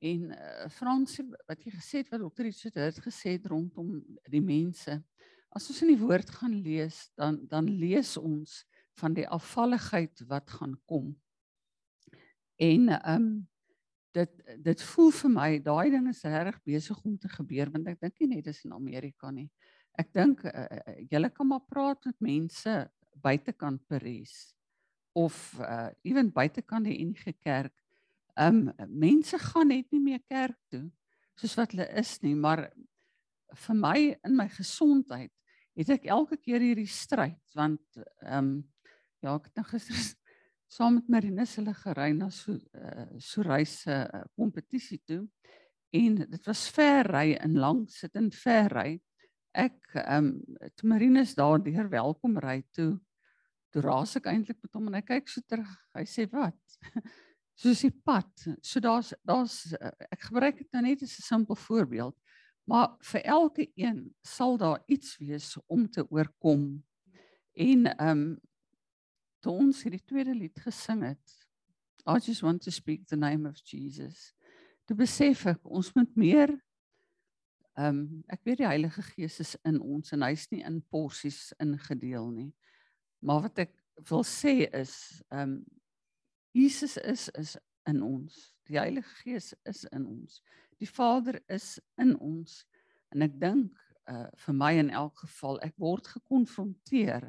En 0.00 0.30
uh, 0.32 0.68
Frans 0.72 1.18
wat 1.48 1.60
jy 1.64 1.74
gesê 1.74 2.00
het 2.00 2.10
wat 2.12 2.22
dokter 2.24 2.48
het 2.48 3.00
gesê 3.04 3.36
het 3.36 3.46
rondom 3.46 3.98
die 4.32 4.40
mense. 4.40 4.96
As 5.52 5.68
ons 5.68 5.82
in 5.84 5.92
die 5.92 6.00
woord 6.00 6.30
gaan 6.30 6.54
lees, 6.62 7.10
dan 7.18 7.42
dan 7.48 7.68
lees 7.68 8.16
ons 8.16 8.62
van 9.00 9.14
die 9.16 9.28
afvalligheid 9.28 10.24
wat 10.28 10.50
gaan 10.50 10.76
kom. 10.88 11.12
En 12.56 12.88
ehm 12.88 13.16
um, 13.16 13.48
dit 14.10 14.30
dit 14.58 14.82
voel 14.82 15.12
vir 15.14 15.30
my 15.30 15.50
daai 15.62 15.90
ding 15.90 16.08
is 16.10 16.24
reg 16.24 16.56
besig 16.66 17.04
om 17.06 17.18
te 17.18 17.28
gebeur 17.30 17.68
want 17.70 17.86
ek 17.92 18.00
dink 18.00 18.16
nie 18.18 18.36
net 18.36 18.48
is 18.50 18.64
in 18.64 18.72
Amerika 18.74 19.30
nie. 19.30 19.50
Ek 19.98 20.10
dink 20.16 20.42
uh, 20.48 20.64
julle 21.12 21.30
kan 21.30 21.46
maar 21.46 21.62
praat 21.68 22.08
met 22.08 22.18
mense 22.18 22.74
buitekant 23.14 23.82
Paris 23.88 24.54
of 25.12 25.36
uh 25.60 25.90
ewen 26.06 26.30
buitekant 26.32 26.86
die 26.86 27.00
enige 27.02 27.32
kerk. 27.32 27.74
Um 28.38 28.70
mense 28.86 29.38
gaan 29.38 29.68
net 29.68 29.90
nie 29.90 30.02
meer 30.02 30.22
kerk 30.28 30.58
toe 30.70 30.86
soos 31.40 31.56
wat 31.56 31.72
hulle 31.72 31.88
is 31.96 32.18
nie, 32.22 32.34
maar 32.36 32.68
vir 33.66 33.76
my 33.76 33.98
in 34.26 34.36
my 34.36 34.46
gesondheid 34.52 35.32
het 35.78 35.90
ek 35.96 36.08
elke 36.12 36.36
keer 36.36 36.62
hierdie 36.62 36.90
stryd 36.90 37.40
want 37.56 38.00
um 38.26 38.60
ja, 39.20 39.34
ek 39.34 39.50
het 39.50 39.60
nou 39.60 39.66
gister 39.72 40.16
saam 40.70 41.00
met 41.00 41.08
Marinus 41.10 41.56
hulle 41.58 41.74
gery 41.74 42.12
na 42.14 42.28
so 42.30 42.54
uh, 42.54 43.06
so 43.18 43.42
reise 43.42 43.90
uh, 43.90 44.22
kompetisie 44.38 45.00
toe 45.02 45.24
en 45.96 46.20
dit 46.22 46.44
was 46.46 46.68
ver 46.70 47.08
ry 47.10 47.32
en 47.42 47.56
lank 47.58 47.90
sit 47.90 48.14
in 48.14 48.30
ver 48.30 48.70
ry. 48.70 48.90
Ek 49.52 49.78
ehm 49.98 50.30
um, 50.30 50.58
toe 50.78 50.88
Marinus 50.88 51.34
daar 51.34 51.58
deur 51.62 51.88
welkom 51.90 52.38
ry 52.38 52.60
toe 52.70 53.00
toe 53.70 53.82
raas 53.82 54.16
ek 54.18 54.28
eintlik 54.30 54.58
met 54.62 54.74
hom 54.74 54.88
en 54.90 54.98
hy 54.98 55.02
kyk 55.06 55.28
so 55.30 55.42
terug. 55.46 55.70
Hy 55.94 56.04
sê 56.06 56.26
wat? 56.30 56.78
Soos 57.60 57.82
die 57.84 57.92
pad. 57.92 58.30
So 58.62 58.82
daar's 58.82 59.12
daar's 59.26 59.72
ek 60.10 60.28
gebruik 60.28 60.58
dit 60.62 60.70
nou 60.74 60.82
net 60.86 61.02
as 61.02 61.18
'n 61.18 61.26
simpel 61.26 61.58
voorbeeld. 61.58 62.16
Maar 62.66 62.94
vir 63.02 63.22
elke 63.24 63.66
een 63.74 64.14
sal 64.22 64.56
daar 64.56 64.82
iets 64.86 65.18
wees 65.18 65.56
om 65.66 65.88
te 65.90 66.06
oorkom. 66.10 66.84
En 67.54 67.86
ehm 67.86 68.08
um, 68.08 68.38
toe 69.40 69.52
ons 69.52 69.82
hierdie 69.82 70.04
tweede 70.04 70.34
lied 70.34 70.58
gesing 70.60 71.02
het, 71.02 71.36
I 72.06 72.18
just 72.20 72.42
want 72.42 72.62
to 72.62 72.70
speak 72.70 73.06
the 73.06 73.16
name 73.16 73.48
of 73.48 73.56
Jesus. 73.64 74.34
Toe 74.84 74.96
besef 74.96 75.46
ek 75.46 75.64
ons 75.64 75.92
moet 75.94 76.16
meer 76.16 76.52
ehm 77.80 78.00
um, 78.00 78.22
ek 78.28 78.42
weet 78.44 78.60
die 78.60 78.68
Heilige 78.68 79.02
Gees 79.02 79.38
is 79.40 79.54
in 79.64 79.78
ons 79.80 80.12
en 80.12 80.24
hy's 80.26 80.48
nie 80.52 80.62
in 80.66 80.80
porsies 80.92 81.52
ingedeel 81.62 82.28
nie. 82.34 82.50
Maar 83.24 83.46
wat 83.46 83.62
ek 83.66 83.76
wil 84.10 84.24
sê 84.26 84.66
is 84.68 84.94
ehm 85.30 85.56
um, 85.56 85.60
Jesus 86.52 86.96
is 86.96 87.28
is 87.38 87.56
in 87.86 88.02
ons. 88.02 88.56
Die 88.66 88.78
Heilige 88.78 89.14
Gees 89.22 89.52
is 89.64 89.84
in 89.94 90.06
ons. 90.06 90.40
Die 90.82 90.88
Vader 90.88 91.38
is 91.46 91.78
in 91.96 92.16
ons. 92.18 92.64
En 93.14 93.22
ek 93.22 93.38
dink 93.40 93.78
uh 94.10 94.26
vir 94.44 94.56
my 94.56 94.72
in 94.80 94.90
elk 94.90 95.22
geval 95.22 95.60
ek 95.64 95.76
word 95.78 96.08
gekonfronteer 96.10 97.28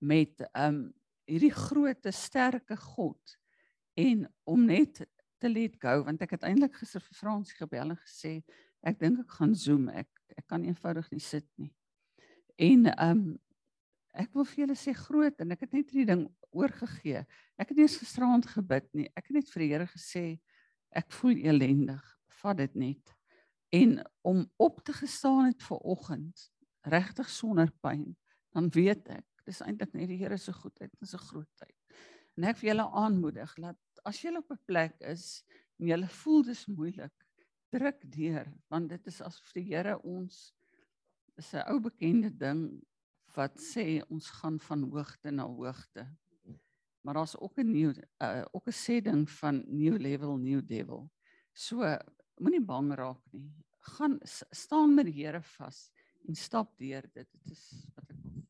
met 0.00 0.44
um 0.52 0.82
hierdie 1.30 1.54
groot 1.54 2.08
sterke 2.12 2.76
God 2.76 3.36
en 4.00 4.26
om 4.44 4.66
net 4.66 5.02
te 5.40 5.48
let 5.48 5.78
go 5.80 6.02
want 6.04 6.22
ek 6.24 6.36
het 6.36 6.44
eintlik 6.48 6.76
gister 6.80 7.02
vir 7.04 7.16
Fransie 7.16 7.56
gebel 7.56 7.94
en 7.94 8.00
gesê 8.02 8.40
ek 8.86 8.98
dink 9.00 9.20
ek 9.24 9.38
gaan 9.38 9.54
zoom 9.54 9.88
ek 9.88 10.08
ek 10.38 10.46
kan 10.48 10.64
eenvoudig 10.64 11.10
nie 11.12 11.22
sit 11.22 11.46
nie. 11.60 11.72
En 12.56 12.88
um 12.96 13.24
ek 14.10 14.32
wil 14.34 14.46
vir 14.48 14.64
julle 14.64 14.76
sê 14.78 14.94
groot 14.96 15.42
en 15.42 15.54
ek 15.54 15.66
het 15.66 15.74
net 15.76 15.90
hierdie 15.92 16.08
ding 16.08 16.24
oorgegee. 16.50 17.22
Ek 17.60 17.70
het 17.70 17.76
nie 17.78 17.86
eens 17.86 18.00
gisteraand 18.00 18.48
gebid 18.50 18.88
nie. 18.96 19.06
Ek 19.14 19.28
het 19.28 19.38
net 19.38 19.50
vir 19.52 19.64
die 19.64 19.70
Here 19.70 19.86
gesê 19.86 20.24
ek 20.90 21.12
voel 21.14 21.38
elendig. 21.46 22.02
Vat 22.40 22.58
dit 22.58 22.74
net. 22.74 23.14
En 23.70 24.00
om 24.26 24.42
op 24.58 24.80
te 24.84 24.92
gestaan 24.96 25.52
het 25.52 25.62
vir 25.62 25.84
oggend 25.94 26.48
regtig 26.90 27.28
sonder 27.30 27.70
pyn, 27.84 28.16
dan 28.50 28.70
weet 28.74 29.06
ek 29.14 29.26
dis 29.46 29.60
eintlik 29.62 29.94
net 29.94 30.10
die 30.10 30.18
Here 30.18 30.38
se 30.38 30.52
goedheid 30.54 30.90
en 30.90 31.06
se 31.06 31.20
grootheid. 31.20 31.76
En 32.38 32.48
ek 32.50 32.58
wil 32.60 32.72
julle 32.72 32.86
aanmoedig 32.98 33.54
dat 33.62 34.02
as 34.08 34.22
jy 34.22 34.34
op 34.38 34.50
'n 34.50 34.64
plek 34.66 34.96
is 35.00 35.44
en 35.78 35.86
jy 35.86 35.98
voel 36.22 36.42
dis 36.42 36.66
moeilik, 36.66 37.14
druk 37.70 38.02
deur 38.12 38.48
want 38.68 38.90
dit 38.90 39.06
is 39.06 39.20
asof 39.22 39.52
die 39.54 39.66
Here 39.70 39.98
ons 40.02 40.50
is 41.38 41.54
'n 41.54 41.64
ou 41.72 41.78
bekende 41.80 42.30
ding 42.30 42.82
wat 43.36 43.58
sê 43.62 44.02
ons 44.10 44.26
gaan 44.40 44.58
van 44.60 44.82
hoogte 44.90 45.30
na 45.30 45.46
hoogte. 45.46 46.06
Maar 47.00 47.14
daar's 47.14 47.38
ook 47.38 47.58
'n 47.58 47.70
nuwe 47.70 47.94
uh, 48.22 48.44
ook 48.52 48.66
'n 48.66 48.78
sê 48.84 49.00
ding 49.02 49.30
van 49.30 49.64
new 49.66 49.96
level, 49.98 50.36
new 50.36 50.60
devil. 50.66 51.10
So 51.52 51.96
moenie 52.36 52.64
bang 52.64 52.94
raak 52.94 53.22
nie. 53.32 53.52
Gaan 53.80 54.18
staan 54.50 54.94
met 54.94 55.06
die 55.06 55.24
Here 55.24 55.42
vas 55.42 55.90
en 56.28 56.34
stap 56.34 56.78
deur 56.78 57.02
dit. 57.12 57.28
Dit 57.32 57.50
is 57.50 57.86
wat 57.94 58.10
ek 58.10 58.16
wil. 58.22 58.42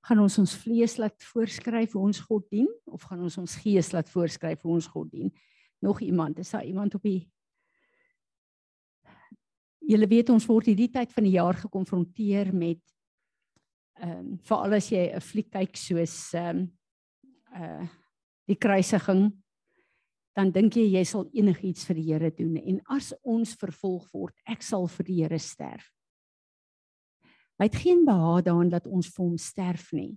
Gaan 0.00 0.18
ons 0.18 0.38
ons 0.38 0.56
vlees 0.56 0.96
laat 0.96 1.22
voorskryf 1.22 1.92
hoe 1.92 2.02
ons 2.02 2.20
God 2.20 2.50
dien 2.50 2.68
of 2.84 3.02
gaan 3.02 3.20
ons 3.20 3.38
ons 3.38 3.54
gees 3.56 3.92
laat 3.92 4.10
voorskryf 4.10 4.62
hoe 4.62 4.72
ons 4.72 4.86
God 4.86 5.10
dien? 5.10 5.32
Nog 5.78 6.00
iemand, 6.00 6.38
is 6.38 6.50
daar 6.50 6.64
iemand 6.64 6.94
op 6.94 7.02
die 7.02 7.30
Julle 9.90 10.06
weet 10.06 10.30
ons 10.30 10.46
word 10.46 10.70
hierdie 10.70 10.90
tyd 10.92 11.10
van 11.12 11.26
die 11.26 11.34
jaar 11.34 11.58
gekonfronteer 11.58 12.52
met 12.54 12.82
ehm 14.00 14.12
um, 14.16 14.36
veral 14.46 14.78
as 14.78 14.88
jy 14.88 15.10
'n 15.12 15.20
fliek 15.20 15.50
kyk 15.50 15.76
soos 15.76 16.34
ehm 16.34 16.58
um, 16.58 16.68
uh 17.54 17.88
die 18.50 18.58
kruisiging 18.58 19.30
dan 20.34 20.50
dink 20.50 20.74
jy 20.74 20.86
jy 20.96 21.04
sal 21.06 21.28
enigiets 21.36 21.84
vir 21.86 21.98
die 21.98 22.06
Here 22.08 22.30
doen 22.30 22.56
en 22.56 22.80
as 22.88 23.12
ons 23.22 23.54
vervolg 23.58 24.08
word 24.14 24.34
ek 24.46 24.62
sal 24.62 24.88
vir 24.88 25.06
die 25.06 25.18
Here 25.22 25.38
sterf. 25.38 25.90
Hy 27.60 27.68
het 27.68 27.76
geen 27.76 28.06
behaag 28.06 28.46
daarin 28.46 28.70
dat 28.72 28.86
ons 28.88 29.10
vir 29.12 29.24
hom 29.26 29.36
sterf 29.38 29.92
nie. 29.92 30.16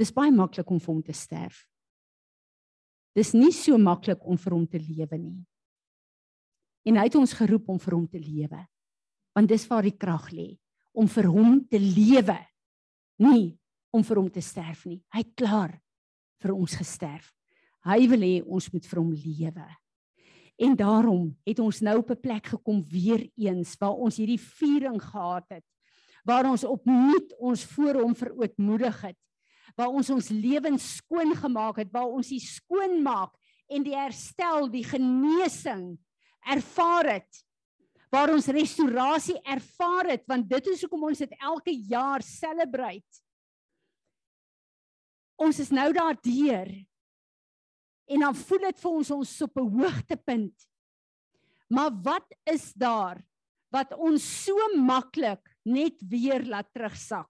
Dis 0.00 0.14
baie 0.14 0.32
maklik 0.32 0.70
om 0.70 0.80
vir 0.80 0.94
hom 0.94 1.02
te 1.04 1.12
sterf. 1.12 1.66
Dis 3.14 3.34
nie 3.36 3.52
so 3.52 3.76
maklik 3.76 4.24
om 4.24 4.38
vir 4.40 4.54
hom 4.56 4.66
te 4.66 4.80
lewe 4.80 5.18
nie. 5.18 5.40
En 6.88 6.96
hy 6.96 7.04
het 7.04 7.18
ons 7.20 7.34
geroep 7.36 7.68
om 7.68 7.78
vir 7.78 7.94
hom 7.94 8.06
te 8.08 8.18
lewe. 8.18 8.62
Want 9.32 9.48
dis 9.48 9.66
waar 9.66 9.82
die 9.82 9.96
krag 9.96 10.30
lê 10.30 10.58
om 10.92 11.08
vir 11.08 11.28
hom 11.32 11.60
te 11.68 11.80
lewe 11.80 12.36
nie 13.22 13.52
om 13.92 14.04
vir 14.04 14.20
hom 14.20 14.30
te 14.32 14.42
sterf 14.44 14.86
nie. 14.88 15.00
Hy 15.12 15.22
het 15.24 15.32
klaar 15.36 15.76
vir 16.42 16.54
ons 16.54 16.74
gesterf. 16.76 17.30
Hy 17.86 18.06
wil 18.10 18.24
hê 18.24 18.34
ons 18.42 18.68
moet 18.72 18.86
vir 18.88 19.00
hom 19.00 19.12
lewe. 19.12 19.66
En 20.62 20.76
daarom 20.78 21.30
het 21.46 21.60
ons 21.62 21.80
nou 21.82 21.98
op 21.98 22.10
'n 22.10 22.20
plek 22.20 22.46
gekom 22.54 22.82
weer 22.88 23.28
eens 23.36 23.76
waar 23.80 23.96
ons 23.96 24.16
hierdie 24.16 24.40
viering 24.40 25.00
gehad 25.02 25.46
het. 25.50 25.64
Waar 26.24 26.46
ons 26.46 26.64
opnuut 26.64 27.34
ons 27.38 27.64
voor 27.64 27.94
hom 28.02 28.14
verootmoedig 28.14 29.00
het. 29.00 29.18
Waar 29.76 29.88
ons 29.88 30.10
ons 30.10 30.28
lewens 30.28 30.96
skoon 30.96 31.34
gemaak 31.34 31.76
het, 31.76 31.90
waar 31.92 32.08
ons 32.08 32.28
die 32.28 32.40
skoon 32.40 33.02
maak 33.02 33.34
en 33.68 33.82
die 33.82 33.96
herstel, 33.96 34.68
die 34.68 34.84
genesing 34.84 35.98
ervaar 36.46 37.06
het. 37.12 37.44
Waar 38.12 38.34
ons 38.34 38.46
restaurasie 38.52 39.38
ervaar 39.42 40.10
het 40.12 40.24
want 40.28 40.48
dit 40.48 40.66
is 40.74 40.82
hoekom 40.84 41.08
ons 41.08 41.18
dit 41.18 41.36
elke 41.40 41.72
jaar 41.88 42.22
celebrate 42.22 43.22
ons 45.42 45.60
is 45.62 45.72
nou 45.74 45.88
daar 45.94 46.16
deur. 46.22 46.70
En 48.12 48.24
dan 48.26 48.38
voel 48.44 48.66
dit 48.68 48.80
vir 48.82 48.96
ons 49.00 49.10
ons 49.16 49.34
op 49.46 49.58
'n 49.58 49.72
hoogtepunt. 49.78 50.68
Maar 51.68 51.90
wat 52.02 52.28
is 52.44 52.72
daar 52.72 53.22
wat 53.72 53.94
ons 53.96 54.44
so 54.44 54.54
maklik 54.76 55.40
net 55.64 55.96
weer 56.08 56.44
laat 56.44 56.68
terugsak? 56.72 57.28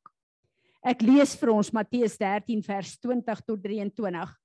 Ek 0.82 1.02
lees 1.02 1.36
vir 1.36 1.50
ons 1.50 1.70
Matteus 1.70 2.18
13 2.18 2.62
vers 2.62 2.98
20 2.98 3.40
tot 3.46 3.62
23. 3.62 4.38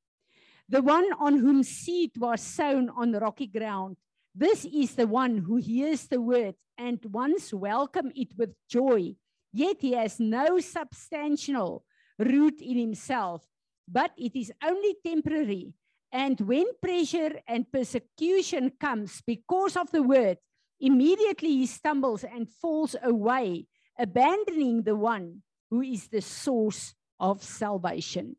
The 0.70 0.82
one 0.82 1.16
on 1.20 1.40
whom 1.40 1.64
seed 1.64 2.18
was 2.18 2.42
sown 2.56 2.90
on 2.90 3.16
rocky 3.16 3.50
ground. 3.50 3.98
This 4.38 4.66
is 4.66 4.94
the 4.94 5.08
one 5.08 5.38
who 5.38 5.56
hears 5.58 6.08
the 6.08 6.22
word 6.22 6.56
and 6.78 7.00
once 7.12 7.52
welcome 7.54 8.12
it 8.16 8.38
with 8.38 8.54
joy. 8.70 9.16
Yet 9.52 9.78
he 9.80 9.94
has 9.94 10.20
no 10.20 10.60
substantial 10.60 11.84
root 12.20 12.62
in 12.62 12.78
himself 12.78 13.48
but 13.88 14.12
it 14.18 14.36
is 14.36 14.52
only 14.64 14.96
temporary. 15.06 15.74
And 16.12 16.40
when 16.42 16.66
pressure 16.82 17.40
and 17.48 17.72
persecution 17.72 18.72
comes 18.80 19.22
because 19.26 19.76
of 19.78 19.92
the 19.92 20.04
word, 20.04 20.38
immediately 20.80 21.50
he 21.50 21.66
stumbles 21.66 22.24
and 22.24 22.50
falls 22.50 22.96
away, 23.02 23.68
abandoning 23.98 24.84
the 24.84 24.96
one 24.96 25.44
who 25.70 25.82
is 25.82 26.08
the 26.08 26.22
source 26.22 26.94
of 27.20 27.44
salvation. 27.44 28.36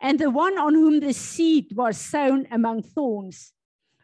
And 0.00 0.18
the 0.18 0.30
one 0.30 0.58
on 0.58 0.74
whom 0.74 1.00
the 1.00 1.12
seed 1.12 1.72
was 1.74 1.98
sown 1.98 2.46
among 2.50 2.82
thorns, 2.82 3.52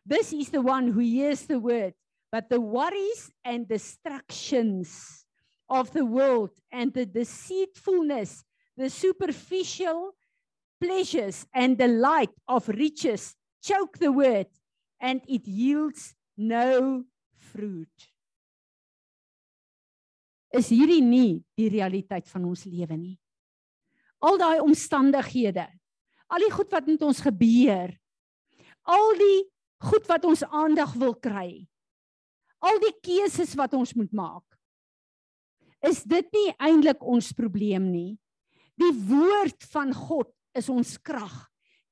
this 0.06 0.32
is 0.32 0.50
the 0.50 0.60
one 0.60 0.88
who 0.88 1.00
hears 1.00 1.46
the 1.46 1.58
word, 1.58 1.94
but 2.30 2.48
the 2.48 2.60
worries 2.60 3.30
and 3.44 3.68
distractions 3.68 5.24
of 5.68 5.92
the 5.92 6.04
world 6.04 6.50
and 6.70 6.92
the 6.92 7.06
deceitfulness, 7.06 8.44
the 8.76 8.90
superficial 8.90 10.12
pleasures 10.82 11.46
and 11.54 11.78
the 11.78 11.88
light 11.88 12.30
of 12.48 12.68
riches 12.68 13.34
choke 13.62 13.98
the 13.98 14.12
word 14.12 14.46
and 15.00 15.22
it 15.26 15.46
yields 15.46 16.14
no 16.36 17.04
fruit. 17.36 17.88
Is 20.54 20.70
hierdie 20.70 21.02
nie 21.02 21.42
die 21.58 21.70
realiteit 21.72 22.28
van 22.30 22.44
ons 22.46 22.62
lewe 22.68 22.94
nie? 22.94 23.16
Al 24.24 24.38
daai 24.38 24.60
omstandighede, 24.62 25.66
al 26.30 26.44
die 26.44 26.52
goed 26.54 26.70
wat 26.72 26.86
met 26.88 27.02
ons 27.02 27.20
gebeur, 27.24 27.90
al 28.86 29.10
die 29.18 29.40
goed 29.84 30.06
wat 30.08 30.24
ons 30.24 30.42
aandag 30.48 30.94
wil 31.00 31.14
kry, 31.14 31.64
al 32.64 32.80
die 32.80 32.94
keuses 33.04 33.54
wat 33.58 33.74
ons 33.76 33.92
moet 33.98 34.12
maak. 34.16 34.44
Is 35.84 36.02
dit 36.08 36.28
nie 36.32 36.50
eintlik 36.56 37.02
ons 37.04 37.32
probleem 37.36 37.90
nie? 37.92 38.14
Die 38.80 38.92
woord 39.08 39.66
van 39.70 39.92
God 39.94 40.30
is 40.56 40.70
ons 40.72 40.96
krag. 41.04 41.34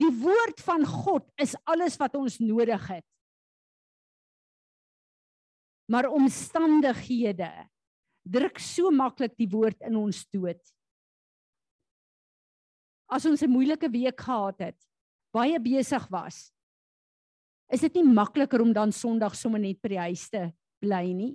Die 0.01 0.11
woord 0.23 0.63
van 0.65 0.87
God 0.89 1.29
is 1.41 1.55
alles 1.69 1.99
wat 2.01 2.17
ons 2.19 2.41
nodig 2.43 2.87
het. 2.89 3.07
Maar 5.93 6.09
omstandighede 6.15 7.51
druk 8.23 8.59
so 8.63 8.91
maklik 8.95 9.35
die 9.37 9.51
woord 9.51 9.83
in 9.85 9.99
ons 9.99 10.23
dood. 10.33 10.61
As 13.13 13.27
ons 13.27 13.43
'n 13.43 13.51
moeilike 13.51 13.91
week 13.93 14.19
gehad 14.21 14.59
het, 14.59 14.79
baie 15.35 15.59
besig 15.61 16.07
was, 16.09 16.53
is 17.73 17.81
dit 17.81 17.95
nie 18.01 18.05
makliker 18.13 18.61
om 18.61 18.73
dan 18.73 18.93
Sondag 18.93 19.35
sommer 19.39 19.61
net 19.63 19.81
by 19.81 19.95
die 19.95 20.03
huis 20.11 20.29
te 20.29 20.51
bly 20.83 21.07
nie. 21.17 21.35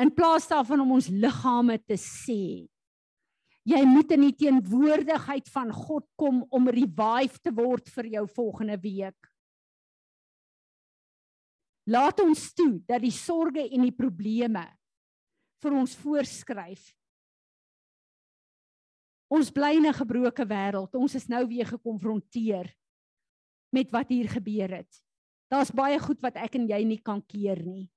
In 0.00 0.12
plaas 0.14 0.46
daarvan 0.48 0.80
om 0.84 0.94
ons 0.96 1.10
liggame 1.12 1.76
te 1.82 1.98
sê, 2.00 2.68
Jy 3.62 3.78
moet 3.86 4.10
in 4.16 4.24
die 4.26 4.34
teenwoordigheid 4.34 5.46
van 5.54 5.70
God 5.70 6.08
kom 6.18 6.40
om 6.50 6.70
revive 6.72 7.38
te 7.38 7.52
word 7.54 7.86
vir 7.94 8.08
jou 8.16 8.24
volgende 8.34 8.74
week. 8.82 9.28
Laat 11.86 12.18
ons 12.22 12.48
toe 12.58 12.80
dat 12.88 13.02
die 13.02 13.14
sorges 13.14 13.70
en 13.70 13.86
die 13.86 13.94
probleme 13.94 14.64
vir 15.62 15.78
ons 15.78 15.94
voorskryf. 15.98 16.90
Ons 19.32 19.50
bly 19.54 19.76
in 19.78 19.86
'n 19.86 19.94
gebroke 19.94 20.44
wêreld. 20.44 20.94
Ons 20.94 21.14
is 21.14 21.28
nou 21.28 21.46
weer 21.46 21.66
gekonfronteer 21.66 22.74
met 23.72 23.90
wat 23.92 24.12
hier 24.12 24.28
gebeur 24.30 24.76
het. 24.82 25.00
Daar's 25.52 25.72
baie 25.74 25.98
goed 26.00 26.20
wat 26.24 26.36
ek 26.40 26.56
en 26.60 26.68
jy 26.70 26.80
nie 26.86 27.00
kan 27.04 27.20
keer 27.28 27.60
nie. 27.64 27.88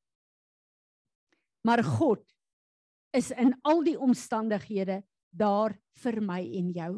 Maar 1.65 1.83
God 1.83 2.23
is 3.15 3.31
in 3.31 3.53
al 3.63 3.83
die 3.83 3.97
omstandighede 3.99 5.01
daar 5.35 5.75
vir 6.03 6.19
my 6.23 6.41
en 6.59 6.71
jou. 6.75 6.93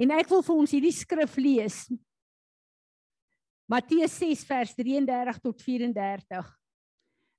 En 0.00 0.14
ek 0.16 0.30
wil 0.32 0.42
vir 0.42 0.62
ons 0.64 0.72
hierdie 0.72 0.94
skrif 0.94 1.36
lees. 1.38 1.84
Matteus 3.70 4.16
6 4.18 4.42
vers 4.48 4.72
33 4.76 5.38
tot 5.44 5.62
34. 5.62 6.48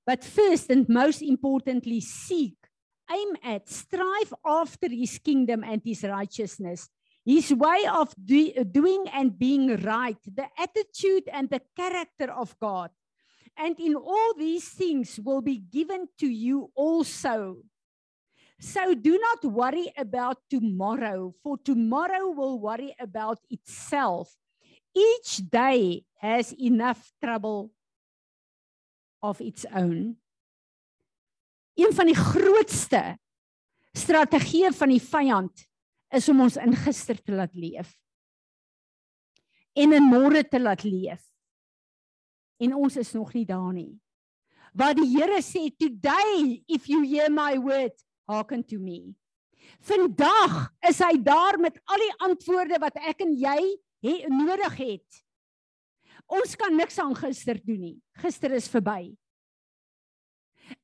But 0.07 0.23
first 0.23 0.71
and 0.71 0.89
most 0.89 1.21
importantly, 1.21 1.99
seek, 2.01 2.57
aim 3.11 3.35
at, 3.43 3.67
strive 3.69 4.33
after 4.43 4.89
his 4.89 5.17
kingdom 5.19 5.63
and 5.63 5.83
his 5.85 6.03
righteousness, 6.03 6.89
his 7.25 7.53
way 7.53 7.85
of 7.89 8.13
do, 8.19 8.51
doing 8.65 9.05
and 9.13 9.37
being 9.37 9.75
right, 9.83 10.17
the 10.25 10.47
attitude 10.57 11.23
and 11.31 11.49
the 11.49 11.61
character 11.75 12.31
of 12.31 12.57
God. 12.59 12.91
And 13.57 13.79
in 13.79 13.95
all 13.95 14.33
these 14.37 14.67
things 14.69 15.19
will 15.23 15.41
be 15.41 15.57
given 15.57 16.07
to 16.19 16.27
you 16.27 16.71
also. 16.75 17.57
So 18.59 18.93
do 18.93 19.19
not 19.19 19.43
worry 19.45 19.91
about 19.97 20.37
tomorrow, 20.49 21.33
for 21.43 21.57
tomorrow 21.57 22.29
will 22.29 22.59
worry 22.59 22.95
about 22.99 23.39
itself. 23.49 24.35
Each 24.95 25.37
day 25.37 26.03
has 26.19 26.53
enough 26.53 27.11
trouble 27.21 27.71
of 29.21 29.39
its 29.41 29.65
own. 29.73 30.17
Een 31.75 31.93
van 31.93 32.05
die 32.05 32.15
grootste 32.15 33.17
strategieë 33.97 34.73
van 34.73 34.91
die 34.93 35.01
vyand 35.01 35.63
is 36.13 36.29
om 36.29 36.43
ons 36.45 36.57
in 36.61 36.75
gister 36.85 37.17
te 37.19 37.33
laat 37.35 37.53
leef 37.57 37.91
en 39.73 39.93
in 39.97 40.05
môre 40.05 40.43
te 40.45 40.59
laat 40.61 40.83
leef. 40.85 41.23
En 42.61 42.75
ons 42.77 42.97
is 43.01 43.11
nog 43.17 43.33
nie 43.33 43.45
daar 43.49 43.71
nie. 43.73 43.97
Wat 44.73 44.97
die 44.97 45.09
Here 45.09 45.41
sê, 45.41 45.69
"Today 45.77 46.63
if 46.67 46.87
you 46.87 47.03
hear 47.03 47.29
my 47.29 47.57
word, 47.57 47.93
hearken 48.27 48.63
to 48.63 48.79
me." 48.79 49.15
Vandag 49.79 50.71
is 50.89 50.99
hy 50.99 51.17
daar 51.17 51.57
met 51.59 51.79
al 51.87 51.97
die 51.97 52.15
antwoorde 52.19 52.79
wat 52.79 52.95
ek 52.95 53.21
en 53.21 53.33
jy 53.33 53.77
he, 54.01 54.27
nodig 54.27 54.77
het. 54.77 55.23
Ons 56.27 56.55
kan 56.55 56.75
niks 56.75 56.99
aan 56.99 57.15
gister 57.15 57.59
doen 57.65 57.79
nie. 57.79 58.01
Gister 58.13 58.51
is 58.51 58.67
verby. 58.67 59.15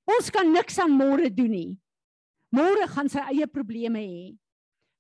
Ons 0.10 0.30
kan 0.30 0.52
niks 0.52 0.80
aan 0.80 0.92
môre 0.92 1.30
doen 1.34 1.52
nie. 1.52 1.78
Môre 2.52 2.88
gaan 2.88 3.10
sy 3.10 3.20
eie 3.20 3.48
probleme 3.48 4.00
hê. 4.00 4.38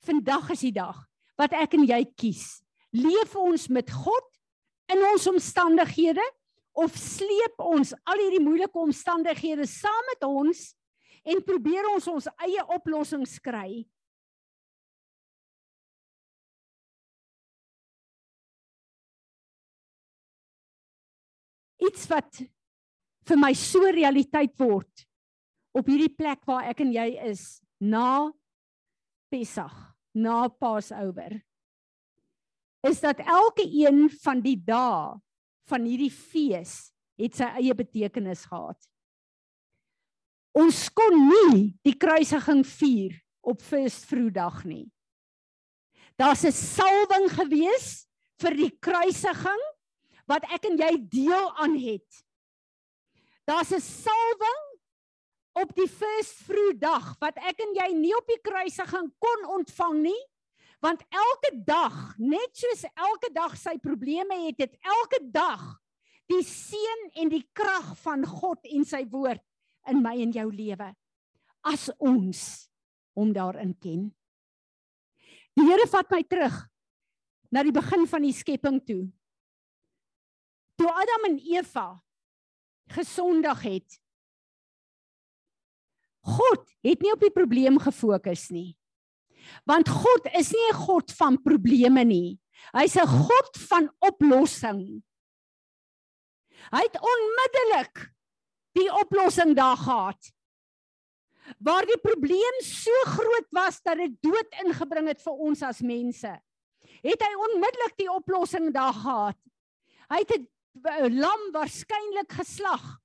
Vandag 0.07 0.51
is 0.55 0.63
die 0.67 0.75
dag 0.75 0.97
wat 1.39 1.53
ek 1.55 1.75
en 1.77 1.85
jy 1.87 2.01
kies. 2.19 2.59
Leef 2.95 3.35
ons 3.39 3.67
met 3.71 3.89
God 3.91 4.27
in 4.91 5.01
ons 5.11 5.27
omstandighede 5.29 6.23
of 6.79 6.95
sleep 6.97 7.61
ons 7.61 7.93
al 8.07 8.21
hierdie 8.21 8.43
moeilike 8.43 8.79
omstandighede 8.79 9.67
saam 9.69 10.11
met 10.13 10.25
ons 10.27 10.65
en 11.29 11.43
probeer 11.45 11.87
ons 11.91 12.07
ons 12.11 12.29
eie 12.47 12.63
oplossings 12.75 13.37
kry? 13.43 13.83
Iets 21.79 22.09
wat 22.11 22.41
vir 23.29 23.39
my 23.39 23.53
so 23.55 23.87
realiteit 23.93 24.55
word 24.59 25.05
op 25.77 25.87
hierdie 25.87 26.11
plek 26.11 26.41
waar 26.49 26.67
ek 26.71 26.81
en 26.83 26.91
jy 26.91 27.13
is 27.29 27.61
na 27.79 28.31
Pessach, 29.29 29.88
na 30.21 30.47
Passover. 30.47 31.39
Is 32.87 33.01
dat 33.03 33.19
elke 33.19 33.65
een 33.65 34.07
van 34.23 34.41
die 34.43 34.57
dae 34.63 35.17
van 35.69 35.85
hierdie 35.85 36.13
fees 36.13 36.91
het 37.19 37.35
sy 37.35 37.49
eie 37.59 37.75
betekenis 37.75 38.45
gehad. 38.47 38.79
Ons 40.57 40.87
kon 40.95 41.15
nie 41.27 41.73
die 41.85 41.95
kruisiging 41.99 42.63
vier 42.65 43.17
op 43.45 43.61
First 43.63 44.07
Vrydag 44.09 44.63
nie. 44.65 44.87
Daar's 46.19 46.43
'n 46.43 46.51
salwing 46.51 47.29
gewees 47.31 48.07
vir 48.41 48.55
die 48.55 48.71
kruisiging 48.79 49.61
wat 50.27 50.43
ek 50.51 50.65
en 50.65 50.77
jy 50.77 50.97
deel 51.09 51.47
aan 51.57 51.77
het. 51.77 52.23
Daar's 53.47 53.71
'n 53.71 53.81
salwing 53.81 54.68
op 55.61 55.71
die 55.77 55.87
first 55.91 56.43
vroegdag 56.47 57.13
wat 57.21 57.39
ek 57.51 57.61
en 57.65 57.75
jy 57.77 57.87
nie 57.97 58.13
op 58.17 58.27
die 58.29 58.39
kruisiging 58.45 59.09
kon 59.21 59.45
ontvang 59.57 59.99
nie 60.07 60.21
want 60.83 61.03
elke 61.11 61.51
dag 61.67 61.95
net 62.21 62.55
soos 62.55 62.85
elke 62.89 63.31
dag 63.35 63.57
sy 63.59 63.75
probleme 63.83 64.37
het 64.45 64.63
het 64.65 64.77
elke 64.95 65.21
dag 65.33 65.63
die 66.29 66.43
seën 66.45 67.05
en 67.23 67.31
die 67.33 67.43
krag 67.57 67.91
van 68.03 68.25
God 68.27 68.65
en 68.69 68.87
sy 68.87 69.03
woord 69.11 69.43
in 69.89 70.03
my 70.05 70.15
en 70.23 70.33
jou 70.35 70.47
lewe 70.53 70.89
as 71.67 71.89
ons 71.97 72.43
hom 73.17 73.33
daarin 73.35 73.75
ken 73.75 74.09
die 75.59 75.67
Here 75.67 75.87
vat 75.91 76.11
my 76.13 76.21
terug 76.23 76.59
na 77.51 77.65
die 77.65 77.75
begin 77.75 78.05
van 78.07 78.23
die 78.23 78.35
skepping 78.35 78.79
toe 78.85 79.03
toe 80.79 80.87
Adam 80.87 81.25
en 81.27 81.41
Eva 81.43 81.89
gesondig 82.89 83.61
het. 83.61 83.99
God 86.37 86.65
het 86.85 87.01
nie 87.01 87.11
op 87.13 87.23
die 87.23 87.33
probleem 87.33 87.79
gefokus 87.81 88.49
nie. 88.53 88.77
Want 89.65 89.89
God 89.89 90.27
is 90.37 90.51
nie 90.53 90.67
'n 90.71 90.81
God 90.85 91.11
van 91.11 91.41
probleme 91.41 92.03
nie. 92.05 92.39
Hy's 92.73 92.95
'n 92.95 93.07
God 93.07 93.57
van 93.69 93.89
oplossing. 93.99 95.03
Hy 96.71 96.81
het 96.85 96.97
onmiddellik 96.99 98.11
die 98.77 98.89
oplossing 98.93 99.55
daar 99.55 99.77
gehad. 99.77 100.31
Waar 101.57 101.85
die 101.85 101.97
probleem 101.97 102.61
so 102.61 102.91
groot 103.05 103.47
was 103.49 103.81
dat 103.81 103.97
dit 103.97 104.21
dood 104.21 104.59
ingebring 104.65 105.07
het 105.07 105.21
vir 105.21 105.33
ons 105.33 105.61
as 105.65 105.81
mense, 105.81 106.29
het 107.01 107.25
hy 107.25 107.33
onmiddellik 107.47 107.95
die 107.97 108.11
oplossing 108.11 108.73
daar 108.75 108.93
gehad. 108.93 109.37
Hy 110.09 110.19
het 110.19 110.31
'n 110.37 111.19
lam 111.19 111.51
waarskynlik 111.51 112.31
geslag. 112.31 112.99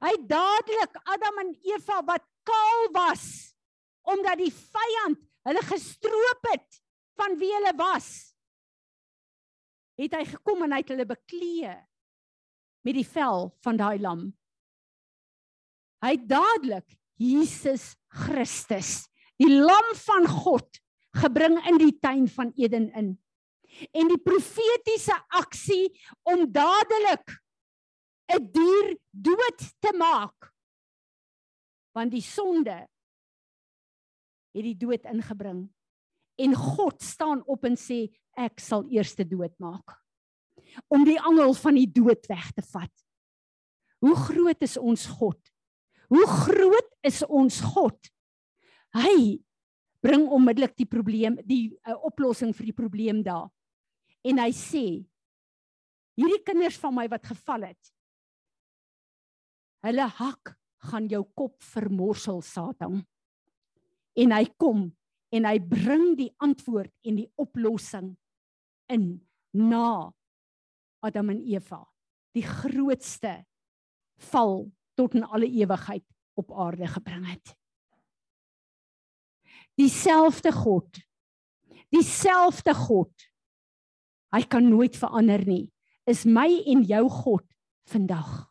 Hy 0.00 0.14
dadelik 0.26 0.94
Adam 1.04 1.38
en 1.38 1.54
Eva 1.62 2.02
wat 2.06 2.24
kaal 2.48 2.88
was 2.96 3.26
omdat 4.08 4.40
die 4.40 4.52
vyand 4.52 5.20
hulle 5.48 5.62
gestroop 5.68 6.48
het 6.52 6.80
van 7.18 7.36
wie 7.40 7.50
hulle 7.52 7.74
was. 7.76 8.08
Het 9.98 10.14
hy 10.16 10.24
gekom 10.30 10.64
en 10.64 10.74
hy 10.76 10.82
het 10.82 10.92
hulle 10.94 11.08
beklee 11.08 11.74
met 12.86 12.96
die 12.96 13.06
vel 13.06 13.50
van 13.64 13.78
daai 13.80 13.98
lam. 14.00 14.28
Hy 16.04 16.14
dadelik 16.30 16.86
Jesus 17.18 17.90
Christus, 18.24 19.08
die 19.40 19.50
lam 19.50 19.88
van 20.06 20.28
God, 20.30 20.68
gebring 21.18 21.58
in 21.66 21.80
die 21.80 21.94
tuin 21.98 22.28
van 22.30 22.52
Eden 22.56 22.92
in 22.96 23.16
en 23.92 24.08
die 24.10 24.20
profetiese 24.24 25.14
aksie 25.38 25.90
om 26.26 26.46
dadelik 26.50 27.34
'n 28.32 28.44
dier 28.52 28.96
dood 29.12 29.60
te 29.80 29.92
maak 29.96 30.48
want 31.98 32.14
die 32.14 32.24
sonde 32.24 32.78
het 34.54 34.64
die 34.64 34.76
dood 34.78 35.04
ingebring. 35.10 35.66
En 36.38 36.54
God 36.54 37.02
staan 37.02 37.42
op 37.50 37.66
en 37.66 37.76
sê 37.78 38.06
ek 38.38 38.62
sal 38.62 38.86
eers 38.94 39.16
te 39.18 39.26
dood 39.26 39.54
maak 39.62 39.98
om 40.92 41.02
die 41.06 41.18
angel 41.26 41.54
van 41.56 41.78
die 41.78 41.88
dood 41.90 42.26
weg 42.30 42.50
te 42.54 42.62
vat. 42.70 42.92
Hoe 44.04 44.14
groot 44.14 44.62
is 44.62 44.76
ons 44.78 45.06
God? 45.18 45.38
Hoe 46.12 46.26
groot 46.26 46.90
is 47.06 47.22
ons 47.24 47.58
God? 47.72 48.10
Hy 48.94 49.40
bring 50.04 50.28
onmiddellik 50.30 50.76
die 50.78 50.86
probleem 50.86 51.38
die 51.46 51.72
uh, 51.82 51.96
oplossing 52.06 52.52
vir 52.54 52.70
die 52.70 52.76
probleem 52.76 53.24
daar. 53.26 53.48
En 54.22 54.38
hy 54.38 54.50
sê 54.54 54.84
hierdie 56.18 56.42
kinders 56.46 56.78
van 56.78 56.94
my 56.94 57.08
wat 57.10 57.26
geval 57.30 57.70
het 57.70 57.90
hulle 59.86 60.08
hak 60.18 60.57
gaan 60.90 61.08
jou 61.10 61.24
kop 61.34 61.56
vermorsel 61.72 62.42
satan 62.44 63.02
en 64.18 64.34
hy 64.34 64.44
kom 64.60 64.88
en 65.34 65.48
hy 65.48 65.58
bring 65.60 66.14
die 66.18 66.30
antwoord 66.42 66.92
en 67.04 67.18
die 67.20 67.28
oplossing 67.40 68.12
in 68.92 69.08
na 69.52 70.10
Adam 71.04 71.34
en 71.34 71.42
Eva 71.44 71.82
die 72.36 72.46
grootste 72.46 73.40
val 74.30 74.68
tot 74.98 75.14
in 75.18 75.26
alle 75.26 75.48
ewigheid 75.50 76.06
op 76.38 76.52
aarde 76.54 76.88
gebring 76.90 77.26
het 77.28 77.54
dieselfde 79.78 80.52
god 80.54 81.02
dieselfde 81.94 82.74
god 82.74 83.28
Hy 84.34 84.44
kan 84.44 84.66
nooit 84.68 84.96
verander 84.96 85.40
nie. 85.48 85.68
Is 86.08 86.26
my 86.28 86.48
en 86.68 86.84
jou 86.88 87.06
God 87.12 87.44
vandag. 87.88 88.47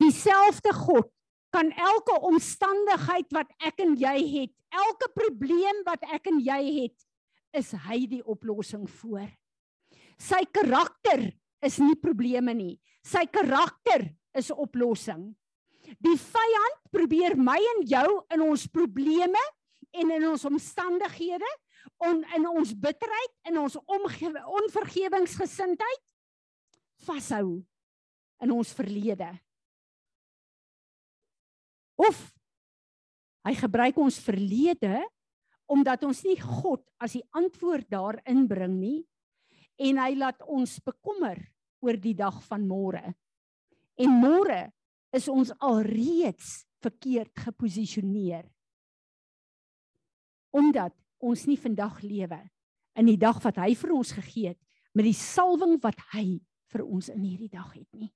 Dieselfde 0.00 0.72
God 0.74 1.10
kan 1.54 1.70
elke 1.74 2.14
omstandigheid 2.30 3.28
wat 3.34 3.50
ek 3.66 3.82
en 3.84 3.96
jy 3.98 4.16
het, 4.32 4.52
elke 4.70 5.10
probleem 5.16 5.82
wat 5.86 6.02
ek 6.14 6.26
en 6.30 6.40
jy 6.42 6.60
het, 6.84 6.98
is 7.56 7.72
hy 7.88 8.06
die 8.06 8.22
oplossing 8.22 8.86
voor. 9.00 9.28
Sy 10.20 10.44
karakter 10.54 11.32
is 11.64 11.78
nie 11.82 11.96
probleme 11.98 12.54
nie. 12.54 12.78
Sy 13.02 13.24
karakter 13.32 14.06
is 14.36 14.50
oplossing. 14.54 15.34
Die 15.98 16.16
vyand 16.20 16.78
probeer 16.94 17.34
my 17.40 17.58
en 17.58 17.82
jou 17.88 18.22
in 18.30 18.40
ons 18.44 18.68
probleme 18.70 19.40
en 19.90 20.10
in 20.14 20.24
ons 20.28 20.44
omstandighede 20.46 21.48
on, 22.06 22.22
in 22.36 22.46
ons 22.46 22.70
bitterheid, 22.78 23.32
in 23.50 23.58
ons 23.58 23.74
onvergewingsgesindheid 23.90 26.02
vashou 27.08 27.64
in 28.40 28.52
ons 28.54 28.72
verlede. 28.76 29.28
Of 32.00 32.20
hy 33.46 33.54
gebruik 33.56 33.98
ons 34.00 34.20
verlede 34.22 35.00
omdat 35.70 36.02
ons 36.08 36.24
nie 36.26 36.38
God 36.40 36.82
as 37.00 37.14
die 37.14 37.24
antwoord 37.36 37.86
daarin 37.92 38.46
bring 38.50 38.74
nie 38.80 39.00
en 39.80 40.00
hy 40.02 40.12
laat 40.18 40.42
ons 40.44 40.78
bekommer 40.84 41.38
oor 41.80 41.96
die 41.96 42.16
dag 42.16 42.36
van 42.48 42.66
môre. 42.68 43.14
En 44.00 44.16
môre 44.20 44.66
is 45.16 45.28
ons 45.32 45.52
alreeds 45.64 46.60
verkeerd 46.84 47.32
geposisioneer. 47.46 48.44
Omdat 50.56 50.94
ons 51.20 51.46
nie 51.48 51.58
vandag 51.60 52.00
lewe 52.04 52.40
in 52.98 53.08
die 53.08 53.18
dag 53.20 53.40
wat 53.44 53.60
hy 53.62 53.72
vir 53.78 53.94
ons 53.96 54.12
gegee 54.16 54.52
het 54.52 54.60
met 54.96 55.06
die 55.06 55.16
salwing 55.16 55.76
wat 55.84 56.00
hy 56.14 56.40
vir 56.72 56.84
ons 56.84 57.10
in 57.12 57.22
hierdie 57.22 57.52
dag 57.52 57.70
het 57.74 57.88
nie. 57.94 58.10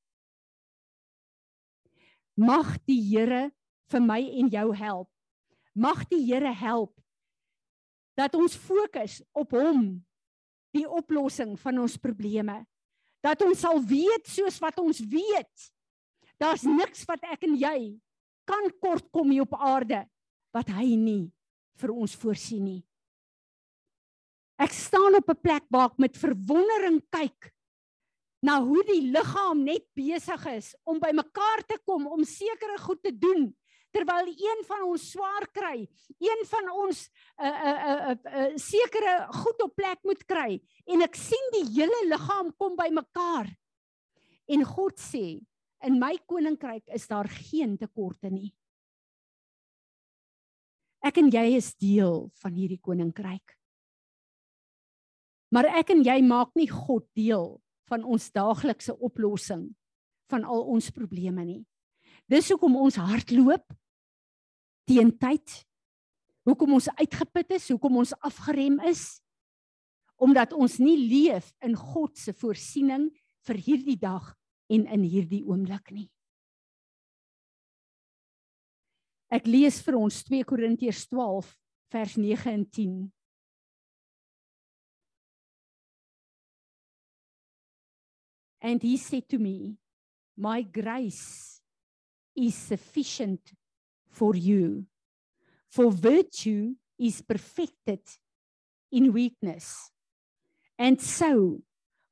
Mag 2.40 2.75
die 2.88 2.99
Here 3.12 3.53
vir 3.94 4.02
my 4.02 4.20
en 4.40 4.50
jou 4.50 4.68
help. 4.76 5.09
Mag 5.74 6.04
die 6.11 6.22
Here 6.26 6.52
help 6.54 6.94
dat 8.14 8.35
ons 8.38 8.54
fokus 8.54 9.18
op 9.35 9.57
hom, 9.57 9.98
die 10.74 10.87
oplossing 10.87 11.57
van 11.59 11.80
ons 11.83 11.96
probleme. 11.98 12.61
Dat 13.24 13.42
ons 13.42 13.62
sal 13.64 13.80
weet 13.83 14.28
soos 14.30 14.61
wat 14.62 14.78
ons 14.83 15.00
weet. 15.11 15.70
Daar's 16.38 16.62
niks 16.66 17.02
wat 17.09 17.22
ek 17.30 17.46
en 17.48 17.57
jy 17.59 17.78
kan 18.46 18.68
kort 18.83 19.07
kom 19.14 19.33
hier 19.33 19.46
op 19.46 19.57
aarde 19.57 20.04
wat 20.54 20.70
hy 20.76 20.94
nie 20.98 21.33
vir 21.80 21.94
ons 21.94 22.14
voorsien 22.18 22.62
nie. 22.62 22.83
Ek 24.61 24.70
staan 24.70 25.18
op 25.18 25.30
'n 25.30 25.42
plek 25.42 25.64
waar 25.70 25.90
ek 25.90 25.98
met 25.98 26.16
verwondering 26.16 27.02
kyk 27.11 27.50
na 28.42 28.61
hoe 28.62 28.83
die 28.85 29.11
liggaam 29.11 29.64
net 29.64 29.87
besig 29.96 30.46
is 30.46 30.74
om 30.85 31.00
by 31.00 31.11
mekaar 31.11 31.64
te 31.66 31.78
kom 31.85 32.07
om 32.07 32.24
sekere 32.24 32.78
goed 32.78 33.02
te 33.02 33.11
doen 33.11 33.54
terwyl 33.94 34.28
een 34.28 34.62
van 34.66 34.83
ons 34.88 35.04
swaar 35.14 35.46
kry, 35.54 35.85
een 36.18 36.42
van 36.50 36.70
ons 36.74 37.09
'n 37.38 37.46
'n 37.46 37.78
'n 38.11 38.18
'n 38.54 38.59
sekere 38.59 39.14
goed 39.40 39.62
op 39.62 39.74
plek 39.74 40.00
moet 40.02 40.24
kry 40.26 40.61
en 40.87 41.02
ek 41.02 41.14
sien 41.14 41.46
die 41.52 41.66
hele 41.78 42.00
liggaam 42.11 42.52
kom 42.59 42.76
by 42.76 42.90
mekaar. 42.90 43.46
En 44.46 44.64
God 44.64 44.98
sê, 44.98 45.40
in 45.85 45.98
my 45.98 46.18
koninkryk 46.26 46.88
is 46.88 47.07
daar 47.07 47.28
geen 47.28 47.78
tekorte 47.78 48.30
nie. 48.30 48.54
Ek 51.04 51.18
en 51.18 51.30
jy 51.30 51.57
is 51.57 51.74
deel 51.76 52.30
van 52.40 52.52
hierdie 52.52 52.80
koninkryk. 52.80 53.59
Maar 55.52 55.68
ek 55.78 55.90
en 55.90 56.02
jy 56.02 56.22
maak 56.22 56.54
nie 56.57 56.68
God 56.70 57.07
deel 57.14 57.61
van 57.88 58.04
ons 58.04 58.30
daaglikse 58.33 58.96
oplossing 58.98 59.68
van 60.33 60.44
al 60.44 60.64
ons 60.72 60.90
probleme 60.90 61.44
nie. 61.44 61.62
Dis 62.26 62.48
hoekom 62.48 62.76
ons 62.80 62.96
hardloop 62.96 63.74
teen 64.88 65.12
tyd. 65.18 65.61
Hoekom 66.44 66.77
ons 66.77 66.90
uitgeput 67.01 67.55
is, 67.57 67.70
hoekom 67.73 68.03
ons 68.05 68.16
afgerem 68.20 68.81
is 68.90 69.20
omdat 70.25 70.53
ons 70.55 70.77
nie 70.79 70.94
leef 70.97 71.51
in 71.66 71.75
God 71.77 72.14
se 72.16 72.33
voorsiening 72.38 73.09
vir 73.44 73.59
hierdie 73.61 73.99
dag 73.99 74.31
en 74.73 74.87
in 74.87 75.03
hierdie 75.03 75.42
oomblik 75.42 75.90
nie. 75.92 76.07
Ek 79.35 79.49
lees 79.51 79.81
vir 79.83 79.99
ons 79.99 80.20
2 80.29 80.47
Korintiërs 80.47 81.03
12 81.11 81.51
vers 81.92 82.14
9 82.16 82.53
en 82.53 82.64
10. 82.79 82.94
And 88.64 88.83
he 88.83 88.97
said 88.97 89.29
to 89.29 89.38
me, 89.38 89.77
My 90.37 90.62
grace 90.62 91.61
is 92.35 92.55
sufficient 92.55 93.53
for 94.14 94.35
you, 94.35 94.87
for 95.68 95.90
virtue 95.90 96.74
is 96.98 97.20
perfected 97.20 98.00
in 98.92 99.12
weakness. 99.12 99.90
And 100.79 101.00
so, 101.00 101.62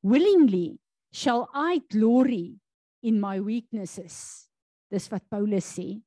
willingly 0.02 0.78
shall 1.12 1.48
I 1.54 1.82
glory 1.90 2.58
in 3.02 3.20
my 3.20 3.38
weaknesses. 3.38 4.48
Dis 4.90 5.08
wat 5.10 5.22
Paulus 5.30 5.78
sê. 5.78 6.02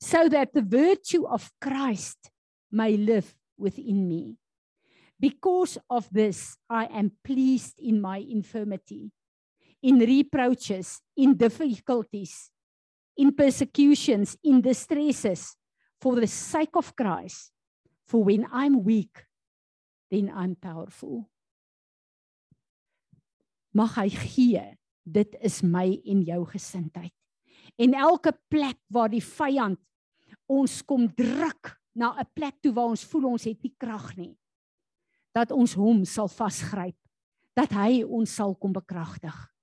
So 0.00 0.28
that 0.28 0.52
the 0.52 0.62
virtue 0.62 1.24
of 1.26 1.50
Christ 1.60 2.30
may 2.70 2.96
live 2.96 3.34
within 3.56 4.06
me. 4.06 4.36
Because 5.18 5.78
of 5.88 6.08
this, 6.12 6.58
I 6.68 6.84
am 6.92 7.12
pleased 7.24 7.80
in 7.80 8.00
my 8.00 8.18
infirmity 8.18 9.10
in 9.84 9.98
reproaches, 9.98 11.02
in 11.14 11.36
difficulties, 11.36 12.50
in 13.16 13.34
persecutions, 13.34 14.36
in 14.42 14.60
distresses 14.60 15.56
for 16.00 16.16
the 16.16 16.26
sake 16.26 16.76
of 16.76 16.94
Christ. 16.96 17.52
For 18.06 18.22
when 18.22 18.46
I'm 18.52 18.84
weak, 18.84 19.24
then 20.10 20.30
I'm 20.34 20.56
powerful. 20.56 21.30
Mag 23.74 23.96
hy 23.96 24.08
gee, 24.12 24.60
dit 25.02 25.36
is 25.42 25.62
my 25.62 25.88
en 26.06 26.20
jou 26.26 26.44
gesindheid. 26.46 27.14
En 27.80 27.96
elke 27.96 28.34
plek 28.52 28.78
waar 28.92 29.10
die 29.10 29.24
vyand 29.24 29.80
ons 30.46 30.82
kom 30.86 31.08
druk 31.08 31.72
na 31.96 32.14
'n 32.20 32.26
plek 32.34 32.60
toe 32.60 32.72
waar 32.72 32.92
ons 32.92 33.04
voel 33.04 33.24
ons 33.34 33.44
het 33.44 33.62
nie 33.62 33.74
krag 33.78 34.16
nie, 34.16 34.36
dat 35.34 35.50
ons 35.50 35.74
hom 35.74 36.04
sal 36.04 36.28
vasgryp, 36.28 36.96
dat 37.56 37.70
hy 37.72 38.04
ons 38.04 38.30
sal 38.30 38.54
kom 38.54 38.72
bekragtig 38.72 39.53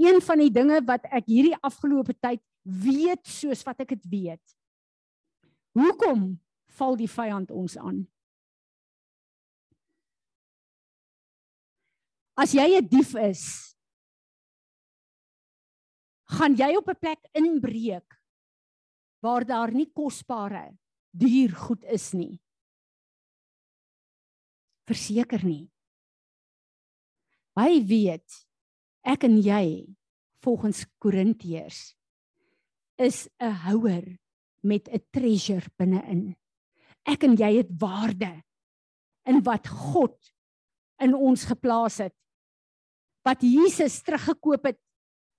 een 0.00 0.20
van 0.24 0.40
die 0.40 0.52
dinge 0.52 0.80
wat 0.88 1.04
ek 1.12 1.26
hierdie 1.28 1.56
afgelope 1.60 2.14
tyd 2.16 2.40
weet 2.62 3.26
soos 3.28 3.62
wat 3.66 3.82
ek 3.84 3.94
dit 3.96 4.06
weet. 4.10 4.56
Hoekom 5.76 6.32
val 6.78 6.96
die 6.98 7.10
vyand 7.10 7.52
ons 7.52 7.76
aan? 7.78 8.04
As 12.40 12.54
jy 12.56 12.80
'n 12.80 12.88
dief 12.88 13.14
is, 13.20 13.76
gaan 16.24 16.56
jy 16.56 16.76
op 16.76 16.88
'n 16.88 17.00
plek 17.00 17.20
inbreek 17.36 18.16
waar 19.20 19.44
daar 19.44 19.72
nie 19.72 19.90
kosbare 19.92 20.72
duur 21.10 21.52
goed 21.56 21.84
is 21.84 22.12
nie. 22.12 22.40
Verseker 24.86 25.44
nie. 25.44 25.70
Hy 27.58 27.84
weet 27.84 28.49
ek 29.06 29.24
en 29.24 29.38
jy 29.40 29.86
volgens 30.44 30.84
Korintiërs 30.98 31.94
is 33.00 33.28
'n 33.40 33.52
houer 33.64 34.18
met 34.62 34.88
'n 34.88 35.04
treasure 35.10 35.66
binne-in. 35.76 36.36
Ek 37.06 37.24
en 37.24 37.36
jy 37.36 37.56
het 37.56 37.70
waarde 37.80 38.42
in 39.24 39.42
wat 39.42 39.68
God 39.68 40.16
in 41.00 41.14
ons 41.14 41.44
geplaas 41.44 41.98
het. 41.98 42.14
Wat 43.24 43.40
Jesus 43.42 44.02
teruggekoop 44.02 44.64
het 44.64 44.80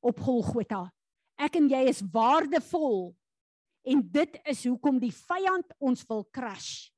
op 0.02 0.20
Golgotha. 0.20 0.92
Ek 1.38 1.56
en 1.56 1.70
jy 1.70 1.88
is 1.90 2.02
waardevol. 2.02 3.16
En 3.86 4.02
dit 4.12 4.40
is 4.46 4.66
hoekom 4.66 5.00
die 5.00 5.14
vyand 5.14 5.74
ons 5.80 6.04
wil 6.10 6.26
crush. 6.30 6.90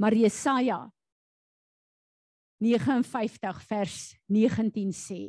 Maar 0.00 0.16
Jesaja 0.16 0.90
59 2.60 3.62
vers 3.68 3.96
19 4.28 4.92
sê 4.92 5.22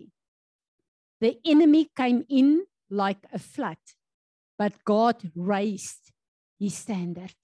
The 1.22 1.38
enemy 1.46 1.88
came 1.96 2.26
in 2.28 2.66
like 2.90 3.28
a 3.32 3.40
flood 3.40 3.82
but 4.58 4.84
God 4.86 5.18
raised 5.36 6.12
his 6.60 6.78
standard. 6.78 7.38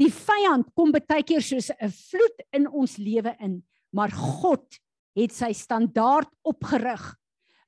Die 0.00 0.08
vyand 0.08 0.70
kom 0.72 0.94
baie 0.94 1.24
keer 1.28 1.44
soos 1.44 1.68
'n 1.68 1.92
vloed 1.92 2.38
in 2.56 2.66
ons 2.66 2.96
lewe 2.96 3.36
in, 3.44 3.60
maar 3.92 4.08
God 4.08 4.78
het 5.18 5.32
sy 5.36 5.52
standaard 5.52 6.30
opgerig 6.40 7.04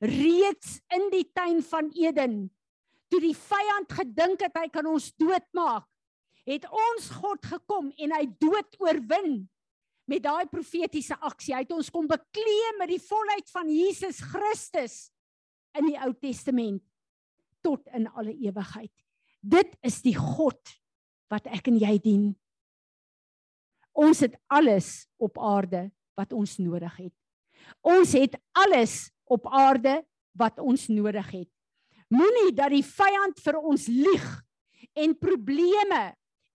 reeds 0.01 0.81
in 0.94 1.11
die 1.12 1.29
tuin 1.35 1.61
van 1.62 1.90
Eden. 1.92 2.51
Toe 3.11 3.20
die 3.20 3.37
vyand 3.37 3.92
gedink 3.92 4.40
het 4.40 4.57
hy 4.57 4.68
kan 4.72 4.87
ons 4.87 5.12
doodmaak, 5.20 5.85
het 6.48 6.64
ons 6.64 7.11
God 7.20 7.44
gekom 7.44 7.92
en 7.98 8.14
hy 8.16 8.25
dood 8.40 8.81
oorwin 8.81 9.42
met 10.11 10.23
daai 10.25 10.47
profetiese 10.51 11.17
aksie. 11.21 11.55
Hy 11.55 11.62
het 11.65 11.75
ons 11.75 11.91
kom 11.93 12.09
bekleë 12.11 12.77
met 12.81 12.91
die 12.93 13.03
volheid 13.03 13.49
van 13.53 13.71
Jesus 13.71 14.21
Christus 14.33 14.97
in 15.79 15.88
die 15.88 15.99
Ou 16.01 16.12
Testament 16.19 16.83
tot 17.62 17.87
in 17.95 18.09
alle 18.11 18.35
ewigheid. 18.35 18.93
Dit 19.41 19.75
is 19.87 20.01
die 20.03 20.17
God 20.19 20.61
wat 21.33 21.47
ek 21.51 21.71
en 21.71 21.79
jy 21.81 21.97
dien. 22.03 22.31
Ons 23.93 24.23
het 24.25 24.37
alles 24.53 25.07
op 25.23 25.38
aarde 25.38 25.88
wat 26.19 26.33
ons 26.37 26.59
nodig 26.61 26.95
het. 27.07 27.15
Ons 27.87 28.15
het 28.19 28.35
alles 28.59 29.11
op 29.31 29.47
aarde 29.47 30.01
wat 30.38 30.59
ons 30.61 30.88
nodig 30.91 31.29
het. 31.31 31.51
Moenie 32.12 32.53
dat 32.57 32.73
die 32.75 32.85
vyand 32.85 33.38
vir 33.41 33.59
ons 33.61 33.87
lieg 33.88 34.27
en 34.99 35.15
probleme 35.17 36.03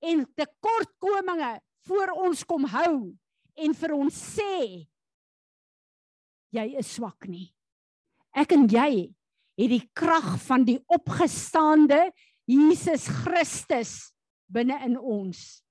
en 0.05 0.25
tekortkominge 0.37 1.55
voor 1.87 2.13
ons 2.27 2.43
kom 2.45 2.67
hou 2.69 3.15
en 3.57 3.73
vir 3.73 3.93
ons 3.97 4.13
sê 4.13 4.85
jy 6.53 6.67
is 6.79 6.89
swak 6.97 7.27
nie. 7.29 7.49
Ek 8.37 8.53
en 8.55 8.67
jy 8.69 9.09
het 9.57 9.71
die 9.71 9.83
krag 9.97 10.35
van 10.45 10.65
die 10.67 10.79
opgestaande 10.93 12.07
Jesus 12.47 13.07
Christus 13.23 13.93
binne 14.47 14.77
in 14.85 14.95
ons. 14.97 15.61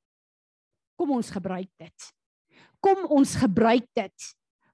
Kom 0.99 1.15
ons 1.17 1.31
gebruik 1.33 1.71
dit. 1.81 2.09
Kom 2.85 3.07
ons 3.13 3.37
gebruik 3.41 3.87
dit. 3.97 4.31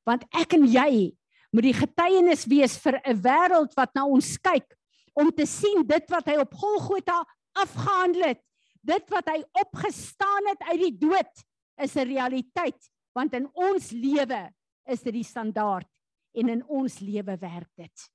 Want 0.08 0.24
ek 0.34 0.56
en 0.58 0.66
jy 0.66 1.12
moet 1.52 1.68
die 1.68 1.76
getuienis 1.76 2.46
wees 2.48 2.78
vir 2.80 2.98
'n 3.04 3.20
wêreld 3.22 3.76
wat 3.76 3.94
na 3.94 4.06
ons 4.06 4.36
kyk 4.38 4.66
om 5.14 5.30
te 5.30 5.46
sien 5.46 5.84
dit 5.86 6.10
wat 6.10 6.26
hy 6.26 6.40
op 6.40 6.54
Golgotha 6.54 7.20
afgehandel 7.52 8.32
het, 8.32 8.40
dit 8.82 9.04
wat 9.12 9.28
hy 9.28 9.44
opgestaan 9.60 10.48
het 10.48 10.62
uit 10.72 10.80
die 10.80 10.96
dood 10.98 11.32
is 11.78 11.94
'n 11.96 12.08
realiteit 12.08 12.80
want 13.12 13.34
in 13.36 13.48
ons 13.52 13.90
lewe 13.90 14.42
is 14.88 15.02
dit 15.04 15.14
die 15.14 15.26
standaard 15.26 15.88
en 16.32 16.48
in 16.48 16.62
ons 16.68 16.98
lewe 17.04 17.36
werk 17.38 17.70
dit. 17.76 18.06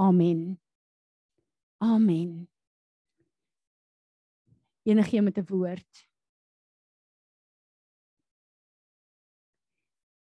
Amen. 0.00 0.60
Amen. 1.82 2.48
Enige 4.82 5.20
met 5.20 5.38
'n 5.38 5.46
woord. 5.46 6.08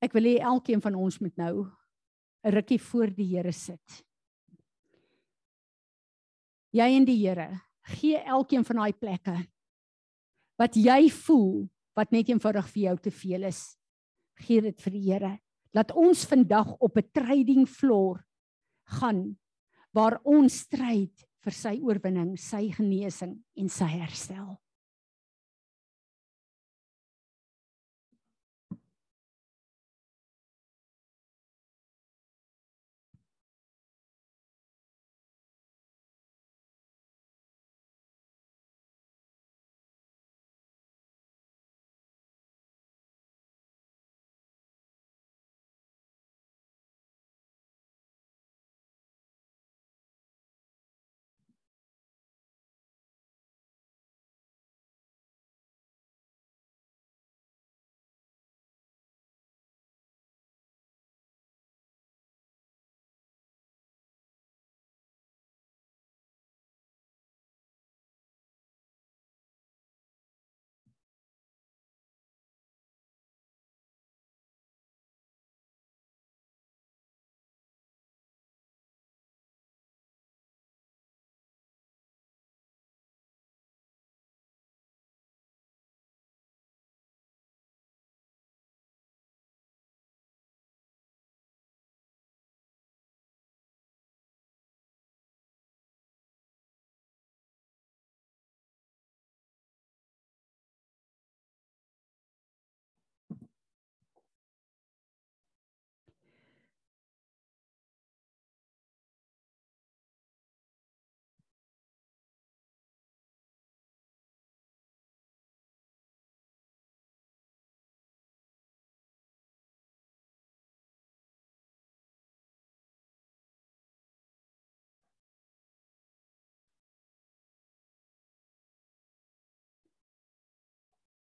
Ek 0.03 0.13
wil 0.13 0.23
hê 0.23 0.39
elkeen 0.43 0.81
van 0.83 0.95
ons 0.95 1.19
moet 1.19 1.37
nou 1.37 1.71
'n 2.43 2.51
rukkie 2.51 2.81
voor 2.81 3.15
die 3.15 3.37
Here 3.37 3.53
sit. 3.53 4.05
Jy 6.71 6.97
en 6.97 7.05
die 7.05 7.29
Here, 7.29 7.61
gee 7.83 8.17
elkeen 8.17 8.65
van 8.65 8.77
daai 8.77 8.93
plekke 8.93 9.37
wat 10.57 10.75
jy 10.75 11.11
voel 11.11 11.71
wat 11.97 12.13
net 12.13 12.29
eenvoudig 12.29 12.69
vir 12.73 12.83
jou 12.83 12.97
te 12.99 13.11
veel 13.11 13.49
is. 13.49 13.77
Gee 14.41 14.63
dit 14.63 14.81
vir 14.81 14.93
die 14.93 15.05
Here. 15.07 15.33
Laat 15.73 15.93
ons 15.93 16.25
vandag 16.29 16.75
op 16.81 16.97
'n 16.97 17.11
trading 17.13 17.67
floor 17.67 18.25
gaan 18.85 19.39
waar 19.93 20.21
ons 20.25 20.59
stryd 20.65 21.27
vir 21.45 21.53
sy 21.53 21.81
oorwinning, 21.83 22.39
sy 22.39 22.71
genesing 22.71 23.45
en 23.57 23.69
sy 23.69 23.85
herstel. 23.85 24.62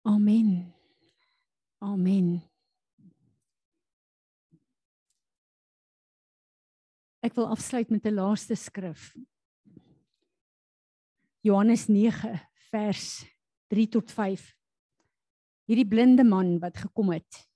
Amen. 0.02 0.74
Amen. 1.78 2.40
Ek 7.20 7.34
wil 7.36 7.50
afsluit 7.52 7.90
met 7.92 8.06
'n 8.06 8.16
laaste 8.16 8.56
skrif. 8.56 9.12
Johannes 11.44 11.86
9 11.86 12.40
vers 12.70 13.24
3 13.68 13.88
tot 13.88 14.10
5. 14.10 14.56
Hierdie 15.64 15.88
blinde 15.88 16.24
man 16.24 16.58
wat 16.58 16.76
gekom 16.76 17.12
het 17.12 17.48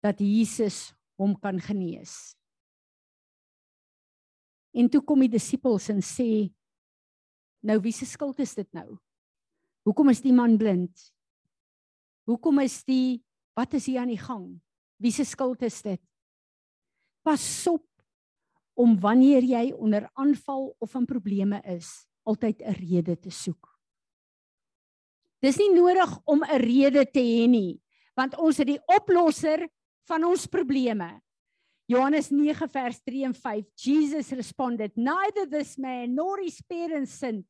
dat 0.00 0.20
Jesus 0.20 0.92
hom 1.16 1.38
kan 1.40 1.60
genees. 1.60 2.36
En 4.70 4.88
toe 4.88 5.00
kom 5.04 5.20
die 5.20 5.32
disippels 5.32 5.88
en 5.88 6.02
sê 6.04 6.52
nou 7.60 7.80
wie 7.80 7.92
se 7.92 8.06
skuld 8.06 8.38
is 8.38 8.54
dit 8.54 8.72
nou? 8.72 8.98
Hoekom 9.88 10.10
is 10.12 10.20
die 10.20 10.34
man 10.36 10.58
blind? 10.60 10.92
Hoekom 12.28 12.60
is 12.60 12.82
die 12.84 13.22
wat 13.56 13.72
is 13.78 13.86
hier 13.88 14.02
aan 14.02 14.12
die 14.12 14.20
gang? 14.20 14.50
Wie 15.00 15.12
se 15.14 15.24
skuld 15.24 15.64
is 15.64 15.80
dit? 15.82 16.02
Pas 17.24 17.42
op 17.70 17.86
om 18.78 18.98
wanneer 19.00 19.42
jy 19.42 19.70
onder 19.72 20.04
aanval 20.20 20.68
of 20.78 20.92
in 20.94 21.08
probleme 21.08 21.62
is, 21.64 22.04
altyd 22.28 22.60
'n 22.62 22.76
rede 22.76 23.16
te 23.16 23.30
soek. 23.30 23.64
Dis 25.40 25.56
nie 25.56 25.72
nodig 25.72 26.20
om 26.26 26.44
'n 26.44 26.60
rede 26.60 27.04
te 27.10 27.20
hê 27.24 27.48
nie, 27.48 27.80
want 28.14 28.36
ons 28.36 28.58
het 28.58 28.66
die 28.66 28.82
oplosser 28.86 29.68
van 30.06 30.24
ons 30.24 30.46
probleme. 30.46 31.20
Johannes 31.86 32.30
9 32.30 32.68
vers 32.68 33.00
3 33.00 33.24
en 33.24 33.34
5. 33.34 33.64
Jesus 33.74 34.30
responded, 34.30 34.96
"Neither 34.96 35.48
this 35.48 35.78
man 35.78 36.14
nor 36.14 36.38
his 36.38 36.60
parents 36.60 37.18
sinned, 37.18 37.46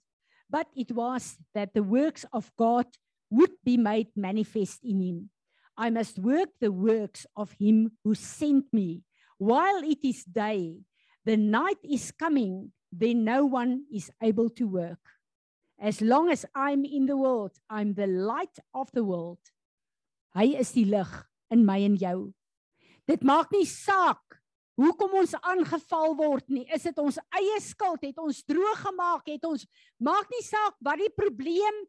but 0.50 0.66
it 0.74 0.92
was 0.92 1.36
that 1.54 1.74
the 1.74 1.82
works 1.82 2.24
of 2.32 2.50
God 2.56 2.86
would 3.30 3.52
be 3.64 3.76
made 3.76 4.08
manifest 4.16 4.80
in 4.84 5.00
him. 5.00 5.30
I 5.76 5.90
must 5.90 6.18
work 6.18 6.50
the 6.60 6.72
works 6.72 7.26
of 7.36 7.52
him 7.60 7.92
who 8.02 8.14
sent 8.14 8.64
me. 8.72 9.02
While 9.38 9.84
it 9.84 10.02
is 10.02 10.24
day, 10.24 10.80
the 11.24 11.36
night 11.36 11.78
is 11.84 12.10
coming, 12.10 12.72
then 12.90 13.24
no 13.24 13.44
one 13.44 13.84
is 13.92 14.10
able 14.22 14.50
to 14.58 14.66
work. 14.66 14.98
As 15.78 16.00
long 16.00 16.30
as 16.30 16.44
I'm 16.54 16.84
in 16.84 17.06
the 17.06 17.16
world, 17.16 17.52
I'm 17.70 17.94
the 17.94 18.08
light 18.08 18.58
of 18.74 18.90
the 18.92 19.04
world. 19.04 19.38
Hy 20.34 20.58
is 20.58 20.72
die 20.72 20.88
lig 20.88 21.08
in 21.50 21.64
my 21.64 21.78
en 21.84 21.94
jou. 21.96 22.32
Dit 23.06 23.22
maak 23.22 23.52
nie 23.54 23.64
saak 23.64 24.37
hoekom 24.78 25.18
ons 25.20 25.34
aangeval 25.42 26.14
word 26.18 26.46
nie. 26.52 26.64
Is 26.74 26.86
dit 26.86 26.98
ons 27.02 27.18
eie 27.34 27.60
skuld? 27.64 28.04
Het 28.06 28.18
ons 28.22 28.42
droog 28.46 28.82
gemaak? 28.86 29.26
Het 29.26 29.46
ons 29.48 29.66
maak 29.98 30.28
nie 30.30 30.44
saak 30.46 30.78
wat 30.86 31.00
die 31.02 31.10
probleem 31.14 31.82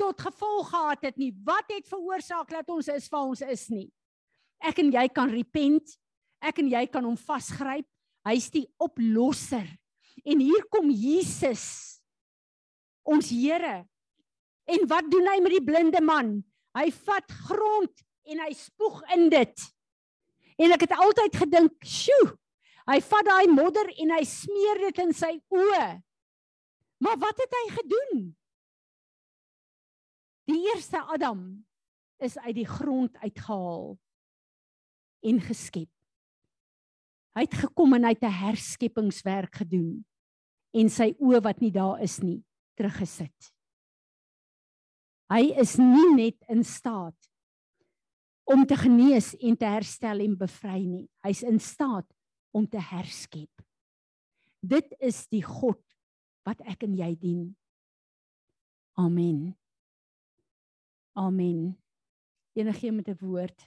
tot 0.00 0.20
gevolg 0.20 0.70
gehad 0.72 1.06
het 1.08 1.20
nie. 1.20 1.30
Wat 1.46 1.70
het 1.72 1.88
veroorsaak 1.88 2.50
dat 2.52 2.72
ons 2.72 2.90
is 2.92 3.08
waar 3.12 3.30
ons 3.30 3.44
is 3.46 3.66
nie? 3.72 3.86
Ek 4.60 4.80
en 4.82 4.90
jy 4.92 5.06
kan 5.14 5.30
repent. 5.30 5.96
Ek 6.42 6.58
en 6.60 6.70
jy 6.72 6.84
kan 6.90 7.06
hom 7.06 7.16
vasgryp. 7.16 7.86
Hy's 8.26 8.50
die 8.52 8.66
oplosser. 8.82 9.66
En 10.26 10.42
hier 10.42 10.66
kom 10.72 10.90
Jesus. 10.90 12.00
Ons 13.06 13.30
Here. 13.30 13.84
En 14.66 14.82
wat 14.90 15.06
doen 15.12 15.28
hy 15.30 15.38
met 15.44 15.54
die 15.54 15.64
blinde 15.64 16.02
man? 16.02 16.40
Hy 16.76 16.90
vat 17.06 17.34
grond 17.46 18.02
en 18.26 18.42
hy 18.42 18.50
spoeg 18.58 18.98
in 19.14 19.28
dit. 19.30 19.66
En 20.56 20.72
ek 20.72 20.86
het 20.86 20.96
altyd 20.96 21.36
gedink, 21.36 21.84
"Sjoe, 21.84 22.36
hy 22.86 23.00
vat 23.00 23.24
daai 23.24 23.46
modder 23.48 23.88
en 23.98 24.10
hy 24.10 24.24
smeer 24.24 24.78
dit 24.78 24.98
in 24.98 25.12
sy 25.12 25.40
oë." 25.52 26.02
Maar 26.98 27.18
wat 27.18 27.36
het 27.36 27.52
hy 27.52 27.70
gedoen? 27.74 28.36
Die 30.46 30.62
eerste 30.72 31.02
Adam 31.02 31.66
is 32.22 32.38
uit 32.38 32.54
die 32.54 32.66
grond 32.66 33.16
uitgehaal 33.16 33.98
en 35.26 35.40
geskep. 35.40 35.90
Hy 37.36 37.44
het 37.44 37.56
gekom 37.66 37.92
en 37.98 38.04
hy 38.04 38.14
het 38.14 38.22
'n 38.24 38.32
herskepingswerk 38.32 39.54
gedoen 39.54 40.04
en 40.72 40.88
sy 40.88 41.14
oë 41.20 41.42
wat 41.42 41.60
nie 41.60 41.70
daar 41.70 42.00
is 42.00 42.18
nie 42.22 42.44
teruggesit. 42.76 43.52
Hy 45.28 45.52
is 45.60 45.76
nie 45.76 46.14
net 46.14 46.38
in 46.48 46.64
staat 46.64 47.28
om 48.46 48.62
te 48.66 48.76
genees 48.78 49.32
en 49.42 49.56
te 49.58 49.66
herstel 49.66 50.22
en 50.22 50.36
bevry 50.38 50.84
nie. 50.86 51.06
Hy's 51.26 51.42
in 51.42 51.58
staat 51.62 52.06
om 52.54 52.66
te 52.70 52.78
herskep. 52.78 53.50
Dit 54.62 54.94
is 55.02 55.24
die 55.32 55.42
God 55.42 55.82
wat 56.46 56.62
ek 56.62 56.86
en 56.86 56.94
jy 56.94 57.10
dien. 57.18 57.46
Amen. 58.96 59.50
Amen. 61.18 61.74
Enige 62.56 62.90
met 62.90 63.08
'n 63.08 63.18
woord. 63.20 63.66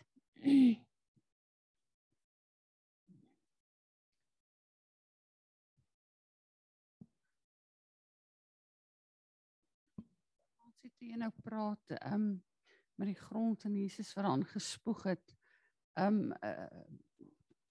Ons 10.66 10.82
het 10.82 10.96
hier 11.00 11.18
nou 11.18 11.32
praat 11.44 11.86
ehm 11.90 12.14
um, 12.14 12.49
met 13.00 13.08
die 13.08 13.20
grond 13.20 13.64
en 13.64 13.76
Jesus 13.80 14.12
wat 14.18 14.28
aan 14.28 14.46
gespoeg 14.46 15.04
het. 15.14 15.36
Ehm 16.00 16.24
um, 16.30 16.34
uh, 16.44 17.28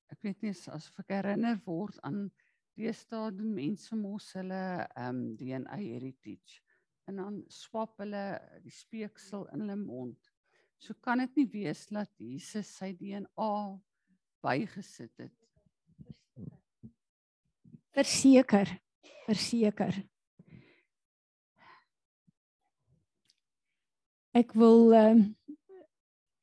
ek 0.09 0.23
weet 0.25 0.41
nie 0.41 0.55
as 0.73 0.87
ek 0.97 1.11
herinner 1.13 1.59
word 1.67 1.99
aan 2.09 2.31
deesdae 2.79 3.35
doen 3.37 3.51
mense 3.55 3.97
mos 3.97 4.31
hulle 4.39 4.63
ehm 4.87 5.21
um, 5.21 5.21
DNA 5.37 5.77
heritage 5.83 6.63
en 7.09 7.21
dan 7.21 7.37
swap 7.53 8.01
hulle 8.03 8.25
die 8.65 8.73
speeksel 8.73 9.47
in 9.53 9.65
hulle 9.65 9.79
mond. 9.81 10.33
So 10.79 10.95
kan 11.05 11.23
dit 11.25 11.41
nie 11.41 11.49
wees 11.53 11.87
dat 11.93 12.11
Jesus 12.21 12.69
sy 12.79 12.93
DNA 12.97 13.53
bygesit 14.45 15.25
het. 15.25 15.49
Verseker, 17.97 18.71
verseker. 19.27 19.97
Ek 24.39 24.53
wil 24.55 24.93
ehm 24.95 25.19
uh, 25.19 25.55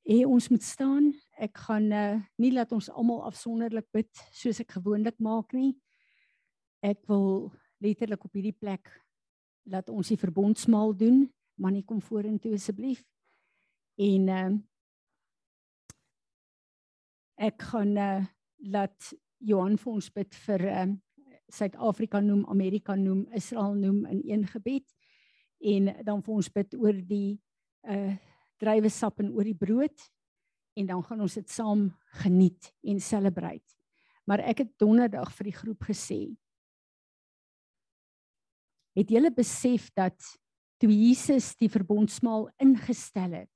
hê 0.09 0.23
ons 0.27 0.47
moet 0.51 0.63
staan. 0.63 1.05
Ek 1.39 1.55
gaan 1.67 1.85
uh, 1.95 2.17
nie 2.41 2.51
laat 2.51 2.73
ons 2.75 2.89
almal 2.91 3.21
afsonderlik 3.29 3.85
bid 3.95 4.09
soos 4.35 4.59
ek 4.59 4.75
gewoonlik 4.75 5.15
maak 5.23 5.53
nie. 5.55 5.77
Ek 6.83 6.99
wil 7.07 7.53
letterlik 7.79 8.25
op 8.27 8.35
hierdie 8.35 8.57
plek 8.57 8.89
laat 9.71 9.87
ons 9.93 10.11
die 10.11 10.19
verbondsmaal 10.19 10.91
doen. 10.97 11.23
Manie 11.61 11.85
kom 11.87 12.01
vorentoe 12.03 12.57
asseblief. 12.57 13.05
En 13.95 14.27
ehm 14.33 14.57
uh, 14.57 14.59
ek 17.47 17.63
gaan 17.69 17.95
uh, 17.95 18.25
laat 18.75 19.13
Johan 19.39 19.79
vir 19.79 19.93
ons 19.93 20.11
bid 20.19 20.41
vir 20.49 20.67
ehm 20.73 20.97
uh, 20.97 20.99
Suid-Afrika 21.55 22.19
noem, 22.19 22.43
Amerika 22.49 22.95
noem, 22.97 23.27
Israel 23.37 23.75
noem 23.77 24.03
in 24.09 24.21
een 24.25 24.47
gebed 24.51 24.89
en 25.61 25.91
dan 26.03 26.23
vir 26.25 26.33
ons 26.41 26.49
bid 26.51 26.73
oor 26.81 27.03
die 27.05 27.37
uh 27.89 28.15
druiwesap 28.55 29.19
en 29.19 29.33
oor 29.35 29.43
die 29.43 29.57
brood 29.57 30.03
en 30.79 30.85
dan 30.87 31.01
gaan 31.03 31.19
ons 31.25 31.33
dit 31.35 31.49
saam 31.51 31.89
geniet 32.21 32.69
en 32.87 33.01
celebrate. 33.03 33.75
Maar 34.23 34.45
ek 34.47 34.61
het 34.63 34.71
donderdag 34.79 35.33
vir 35.35 35.49
die 35.49 35.57
groep 35.57 35.83
gesê 35.89 36.19
het 38.95 39.11
julle 39.11 39.31
besef 39.35 39.89
dat 39.91 40.15
toe 40.79 40.87
Jesus 40.87 41.51
die 41.59 41.67
verbondsmaal 41.71 42.47
ingestel 42.63 43.35
het 43.41 43.51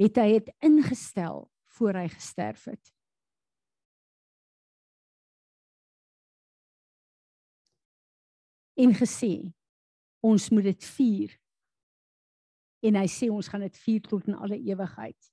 het 0.00 0.18
hy 0.18 0.28
dit 0.38 0.50
ingestel 0.64 1.44
voor 1.76 2.00
hy 2.00 2.08
gesterf 2.10 2.64
het. 2.70 2.90
En 8.74 8.90
gesê 8.96 9.52
ons 10.24 10.48
moet 10.50 10.66
dit 10.72 10.86
vier 10.96 11.36
en 12.84 12.98
hy 13.00 13.06
sê 13.08 13.30
ons 13.32 13.48
gaan 13.48 13.64
dit 13.64 13.78
vier 13.84 14.02
tot 14.04 14.26
in 14.28 14.36
alle 14.36 14.58
ewigheid. 14.60 15.30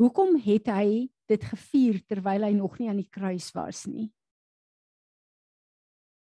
Hoekom 0.00 0.38
het 0.42 0.70
hy 0.72 1.08
dit 1.30 1.44
gevier 1.52 2.00
terwyl 2.08 2.46
hy 2.48 2.52
nog 2.56 2.78
nie 2.80 2.88
aan 2.90 3.00
die 3.00 3.10
kruis 3.12 3.50
was 3.54 3.84
nie? 3.86 4.08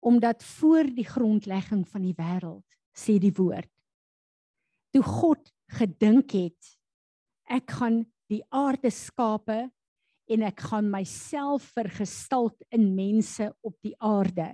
Omdat 0.05 0.43
voor 0.45 0.91
die 0.93 1.07
grondlegging 1.07 1.85
van 1.89 2.03
die 2.05 2.13
wêreld 2.17 2.67
sê 2.95 3.17
die 3.19 3.33
woord 3.35 3.71
toe 4.95 5.03
God 5.03 5.49
gedink 5.75 6.31
het 6.37 6.75
ek 7.51 7.73
gaan 7.81 8.03
die 8.31 8.41
aarde 8.55 8.89
skape 8.93 9.65
en 10.31 10.45
ek 10.47 10.63
gaan 10.71 10.87
myself 10.89 11.65
vergestalt 11.75 12.63
in 12.73 12.93
mense 12.95 13.49
op 13.65 13.75
die 13.83 13.95
aarde 13.99 14.53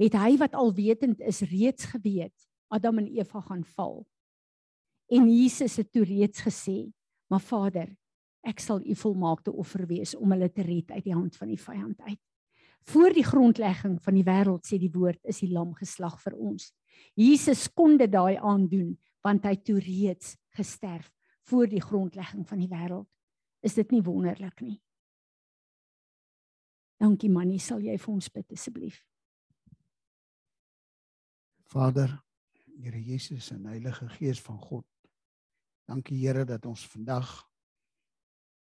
het 0.00 0.16
hy 0.16 0.32
wat 0.40 0.56
alwetend 0.56 1.20
is 1.20 1.42
reeds 1.50 1.90
geweet 1.92 2.45
Adam 2.68 2.98
en 2.98 3.06
Eva 3.06 3.40
gaan 3.40 3.64
val. 3.64 4.06
En 5.06 5.28
Jesus 5.30 5.76
het 5.76 5.92
toe 5.92 6.04
reeds 6.04 6.42
gesê, 6.42 6.92
"Maar 7.30 7.40
Vader, 7.40 7.96
ek 8.42 8.60
sal 8.60 8.80
u 8.80 8.94
volmaakte 8.94 9.52
offer 9.52 9.86
wees 9.86 10.14
om 10.14 10.30
hulle 10.30 10.52
te 10.52 10.62
red 10.62 10.90
uit 10.90 11.04
die 11.04 11.14
hand 11.14 11.36
van 11.36 11.48
die 11.48 11.60
vyand 11.60 12.00
uit." 12.00 12.20
Voor 12.80 13.12
die 13.12 13.24
grondlegging 13.24 14.02
van 14.02 14.14
die 14.14 14.24
wêreld 14.24 14.66
sê 14.66 14.78
die 14.78 14.90
woord 14.90 15.24
is 15.24 15.40
die 15.40 15.52
lam 15.52 15.74
geslag 15.74 16.20
vir 16.22 16.34
ons. 16.34 16.72
Jesus 17.14 17.68
kon 17.74 17.96
dit 17.96 18.12
daai 18.12 18.36
aandoen 18.36 18.98
want 19.26 19.44
hy 19.44 19.56
toe 19.56 19.80
reeds 19.80 20.36
gesterf 20.54 21.10
voor 21.42 21.66
die 21.66 21.82
grondlegging 21.82 22.46
van 22.48 22.58
die 22.58 22.68
wêreld. 22.70 23.08
Is 23.60 23.74
dit 23.74 23.90
nie 23.90 24.02
wonderlik 24.02 24.60
nie? 24.60 24.80
Dankie 27.02 27.30
Mannie, 27.30 27.60
sal 27.60 27.82
jy 27.84 27.96
vir 27.98 28.12
ons 28.12 28.28
bid 28.32 28.52
asseblief? 28.52 29.02
Vader, 31.66 32.14
Here 32.76 33.00
Jesus 33.02 33.50
en 33.50 33.64
Heilige 33.64 34.08
Gees 34.08 34.40
van 34.40 34.58
God. 34.60 34.86
Dankie 35.88 36.18
Here 36.20 36.44
dat 36.44 36.66
ons 36.68 36.82
vandag 36.92 37.30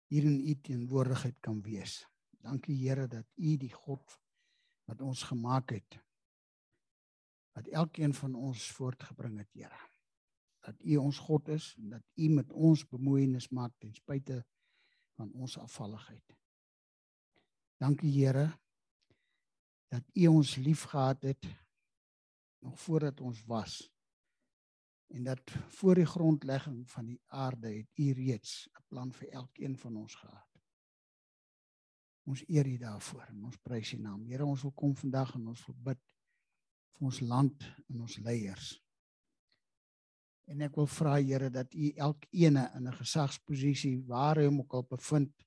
hier 0.09 0.25
in 0.25 0.39
U 0.49 0.55
teenwoordigheid 0.65 1.37
kan 1.45 1.61
wees. 1.63 2.01
Dankie 2.41 2.77
Here 2.81 3.05
dat 3.09 3.27
U 3.37 3.57
die 3.61 3.73
God 3.73 4.17
wat 4.89 5.03
ons 5.05 5.23
gemaak 5.29 5.75
het 5.77 5.99
wat 7.59 7.67
elkeen 7.75 8.15
van 8.15 8.37
ons 8.39 8.69
voortgebring 8.71 9.41
het, 9.43 9.51
Here. 9.53 9.81
Dat 10.63 10.79
U 10.79 10.97
ons 10.97 11.19
God 11.19 11.49
is 11.49 11.73
en 11.77 11.97
dat 11.97 12.05
U 12.15 12.29
met 12.31 12.53
ons 12.53 12.85
bemoeienis 12.87 13.49
maak 13.51 13.75
ten 13.83 13.91
spyte 13.95 14.45
van 15.19 15.33
ons 15.35 15.59
afvalligheid. 15.59 16.37
Dankie 17.83 18.13
Here 18.15 18.47
dat 19.91 20.07
U 20.15 20.27
ons 20.39 20.57
liefgehad 20.57 21.23
het 21.23 21.51
nog 22.63 22.79
voordat 22.81 23.21
ons 23.21 23.43
was 23.45 23.81
en 25.09 25.25
dat 25.25 25.51
voor 25.69 25.95
die 25.95 26.07
grondlegging 26.07 26.91
van 26.91 27.07
die 27.07 27.21
aarde 27.27 27.69
het 27.69 27.99
U 27.99 28.13
reeds 28.13 28.69
'n 28.73 28.85
plan 28.89 29.13
vir 29.13 29.29
elkeen 29.29 29.77
van 29.77 29.97
ons 29.97 30.15
gehad. 30.15 30.49
Ons 32.23 32.49
eer 32.49 32.67
U 32.67 32.77
daarvoor 32.77 33.23
en 33.29 33.45
ons 33.45 33.57
prys 33.57 33.93
U 33.93 33.99
naam. 33.99 34.25
Here, 34.25 34.45
ons 34.45 34.63
wil 34.63 34.73
kom 34.73 34.97
vandag 34.97 35.35
en 35.35 35.47
ons 35.47 35.67
wil 35.67 35.77
bid 35.83 36.01
vir 36.93 37.07
ons 37.07 37.21
land 37.21 37.65
en 37.89 38.01
ons 38.01 38.17
leiers. 38.17 38.83
En 40.45 40.61
ek 40.61 40.77
wil 40.77 40.87
vra 40.87 41.17
Here 41.17 41.51
dat 41.51 41.75
U 41.75 41.93
elkeen 41.97 42.57
in 42.57 42.89
'n 42.89 42.93
gesagsposisie 42.93 44.05
waar 44.07 44.37
hy 44.37 44.45
hom 44.45 44.61
ook 44.61 44.75
al 44.75 44.83
bevind 44.83 45.47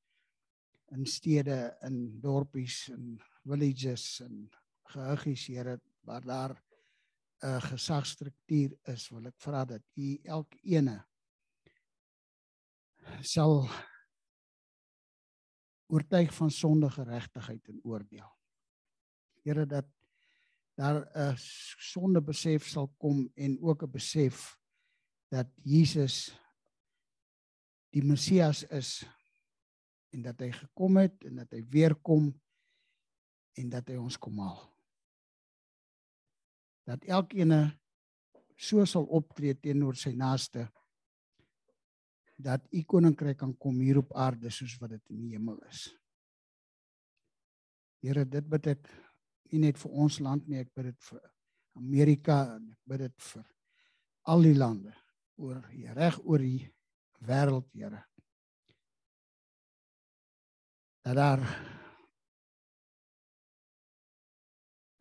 in 0.91 1.05
stede, 1.05 1.77
in 1.81 2.19
dorpies 2.19 2.89
en 2.89 3.19
villages 3.43 4.19
en 4.19 4.49
gehuggies 4.83 5.47
Here 5.47 5.81
waar 6.01 6.21
daar 6.21 6.70
'n 7.41 7.61
gesagstruktuur 7.61 8.75
is, 8.93 9.09
wil 9.09 9.25
ek 9.25 9.39
vra 9.41 9.65
dat 9.65 9.81
u 9.97 10.19
elkeen 10.23 10.91
sal 13.25 13.65
oortuig 15.91 16.33
van 16.33 16.51
sonde 16.51 16.89
geregtigheid 16.89 17.67
en 17.67 17.79
oordeel. 17.83 18.29
Here 19.41 19.65
dat 19.65 19.87
daar 20.77 21.01
'n 21.17 21.35
sonde 21.91 22.21
besef 22.21 22.67
sal 22.67 22.93
kom 22.97 23.31
en 23.35 23.57
ook 23.61 23.83
'n 23.83 23.91
besef 23.91 24.57
dat 25.29 25.47
Jesus 25.63 26.37
die 27.89 28.03
Messias 28.03 28.63
is 28.63 29.03
en 30.09 30.21
dat 30.21 30.39
hy 30.39 30.51
gekom 30.51 30.97
het 30.97 31.23
en 31.23 31.35
dat 31.35 31.51
hy 31.51 31.65
weer 31.69 31.95
kom 31.95 32.41
en 33.53 33.69
dat 33.69 33.87
hy 33.87 33.95
ons 33.95 34.17
kom 34.17 34.39
haal 34.39 34.70
dat 36.87 37.05
elkeen 37.05 37.53
so 38.57 38.85
sal 38.85 39.07
optree 39.09 39.55
teenoor 39.57 39.97
sy 39.97 40.13
naaste 40.17 40.67
dat 42.41 42.65
u 42.73 42.81
koninkryk 42.83 43.37
kan 43.37 43.53
kom 43.57 43.79
hier 43.79 44.01
op 44.01 44.13
aarde 44.17 44.49
soos 44.49 44.77
wat 44.81 44.95
dit 44.95 45.13
in 45.13 45.21
die 45.21 45.33
hemel 45.35 45.59
is. 45.69 45.85
Here, 48.01 48.25
dit 48.25 48.47
bid 48.49 48.69
ek 48.73 48.89
nie 49.51 49.61
net 49.67 49.77
vir 49.77 49.97
ons 50.05 50.17
land 50.25 50.47
nie, 50.49 50.63
ek 50.63 50.71
bid 50.73 50.89
dit 50.89 51.09
vir 51.09 51.21
Amerika 51.77 52.37
en 52.55 52.71
ek 52.73 52.79
bid 52.89 53.03
dit 53.05 53.27
vir 53.29 53.45
al 54.33 54.47
die 54.47 54.57
lande 54.57 54.95
oor 55.41 55.61
reg 55.97 56.17
oor 56.25 56.41
die 56.41 56.65
wêreld, 57.21 57.67
Here. 57.77 58.01
dat 61.01 61.15
daar 61.15 61.41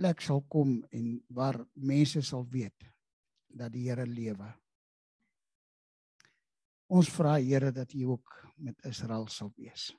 plek 0.01 0.23
sal 0.25 0.41
kom 0.49 0.79
en 0.97 1.19
waar 1.37 1.59
mense 1.77 2.23
sal 2.25 2.47
weet 2.49 2.89
dat 3.53 3.73
die 3.75 3.85
Here 3.89 4.07
lewe. 4.09 4.49
Ons 6.91 7.11
vra 7.13 7.37
Here 7.37 7.69
dat 7.75 7.93
U 7.95 8.15
ook 8.17 8.33
met 8.57 8.81
Israel 8.89 9.29
sal 9.29 9.53
wees. 9.59 9.91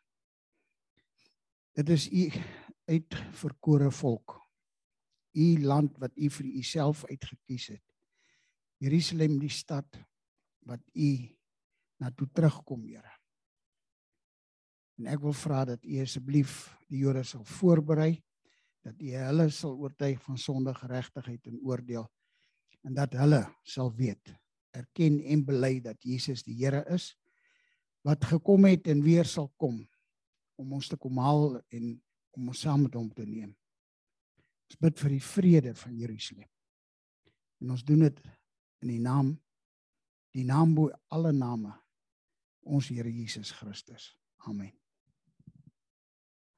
Dit 1.78 1.92
is 1.94 2.08
U 2.10 2.24
uitverkore 2.90 3.92
volk. 3.94 4.40
U 5.38 5.46
land 5.64 6.02
wat 6.02 6.18
U 6.18 6.32
vir 6.34 6.50
U 6.50 6.64
self 6.66 7.06
uitgekies 7.06 7.70
het. 7.76 7.86
Jerusalem 8.82 9.38
die 9.40 9.54
stad 9.54 10.02
wat 10.66 10.82
U 10.98 11.12
na 12.02 12.10
toe 12.10 12.28
terugkom, 12.34 12.88
Here. 12.90 13.14
En 14.98 15.14
ek 15.14 15.22
wil 15.22 15.38
vra 15.38 15.62
dat 15.70 15.86
U 15.86 16.02
asseblief 16.02 16.66
die 16.90 17.06
Jode 17.06 17.22
sal 17.28 17.46
voorberei 17.46 18.16
dat 18.86 18.98
U 19.02 19.12
hulle 19.14 19.48
sal 19.54 19.76
oortuig 19.78 20.22
van 20.26 20.38
sonde, 20.38 20.74
geregtigheid 20.74 21.48
en 21.48 21.60
oordeel 21.62 22.08
en 22.82 22.96
dat 22.98 23.14
hulle 23.14 23.44
sal 23.64 23.92
weet, 23.94 24.34
erken 24.74 25.20
en 25.22 25.44
bely 25.46 25.80
dat 25.84 26.02
Jesus 26.04 26.44
die 26.44 26.58
Here 26.58 26.82
is 26.94 27.12
wat 28.08 28.26
gekom 28.26 28.66
het 28.66 28.88
en 28.90 29.04
weer 29.06 29.28
sal 29.30 29.52
kom 29.62 29.84
om 30.58 30.74
ons 30.74 30.90
te 30.90 30.98
kom 30.98 31.20
haal 31.22 31.60
en 31.70 31.94
om 32.38 32.50
ons 32.50 32.64
saam 32.66 32.86
met 32.88 32.96
hom 32.98 33.10
te 33.14 33.26
neem. 33.28 33.52
Ons 34.72 34.80
bid 34.82 35.00
vir 35.04 35.16
die 35.18 35.24
vrede 35.26 35.76
van 35.78 35.98
Jerusalem. 36.00 36.50
En 37.62 37.76
ons 37.76 37.86
doen 37.86 38.08
dit 38.08 38.22
in 38.82 38.94
die 38.96 39.02
naam 39.04 39.36
die 40.32 40.48
naam 40.48 40.72
bo 40.78 40.88
alle 41.12 41.34
name 41.36 41.74
ons 42.64 42.88
Here 42.88 43.12
Jesus 43.12 43.52
Christus. 43.52 44.14
Amen. 44.48 44.81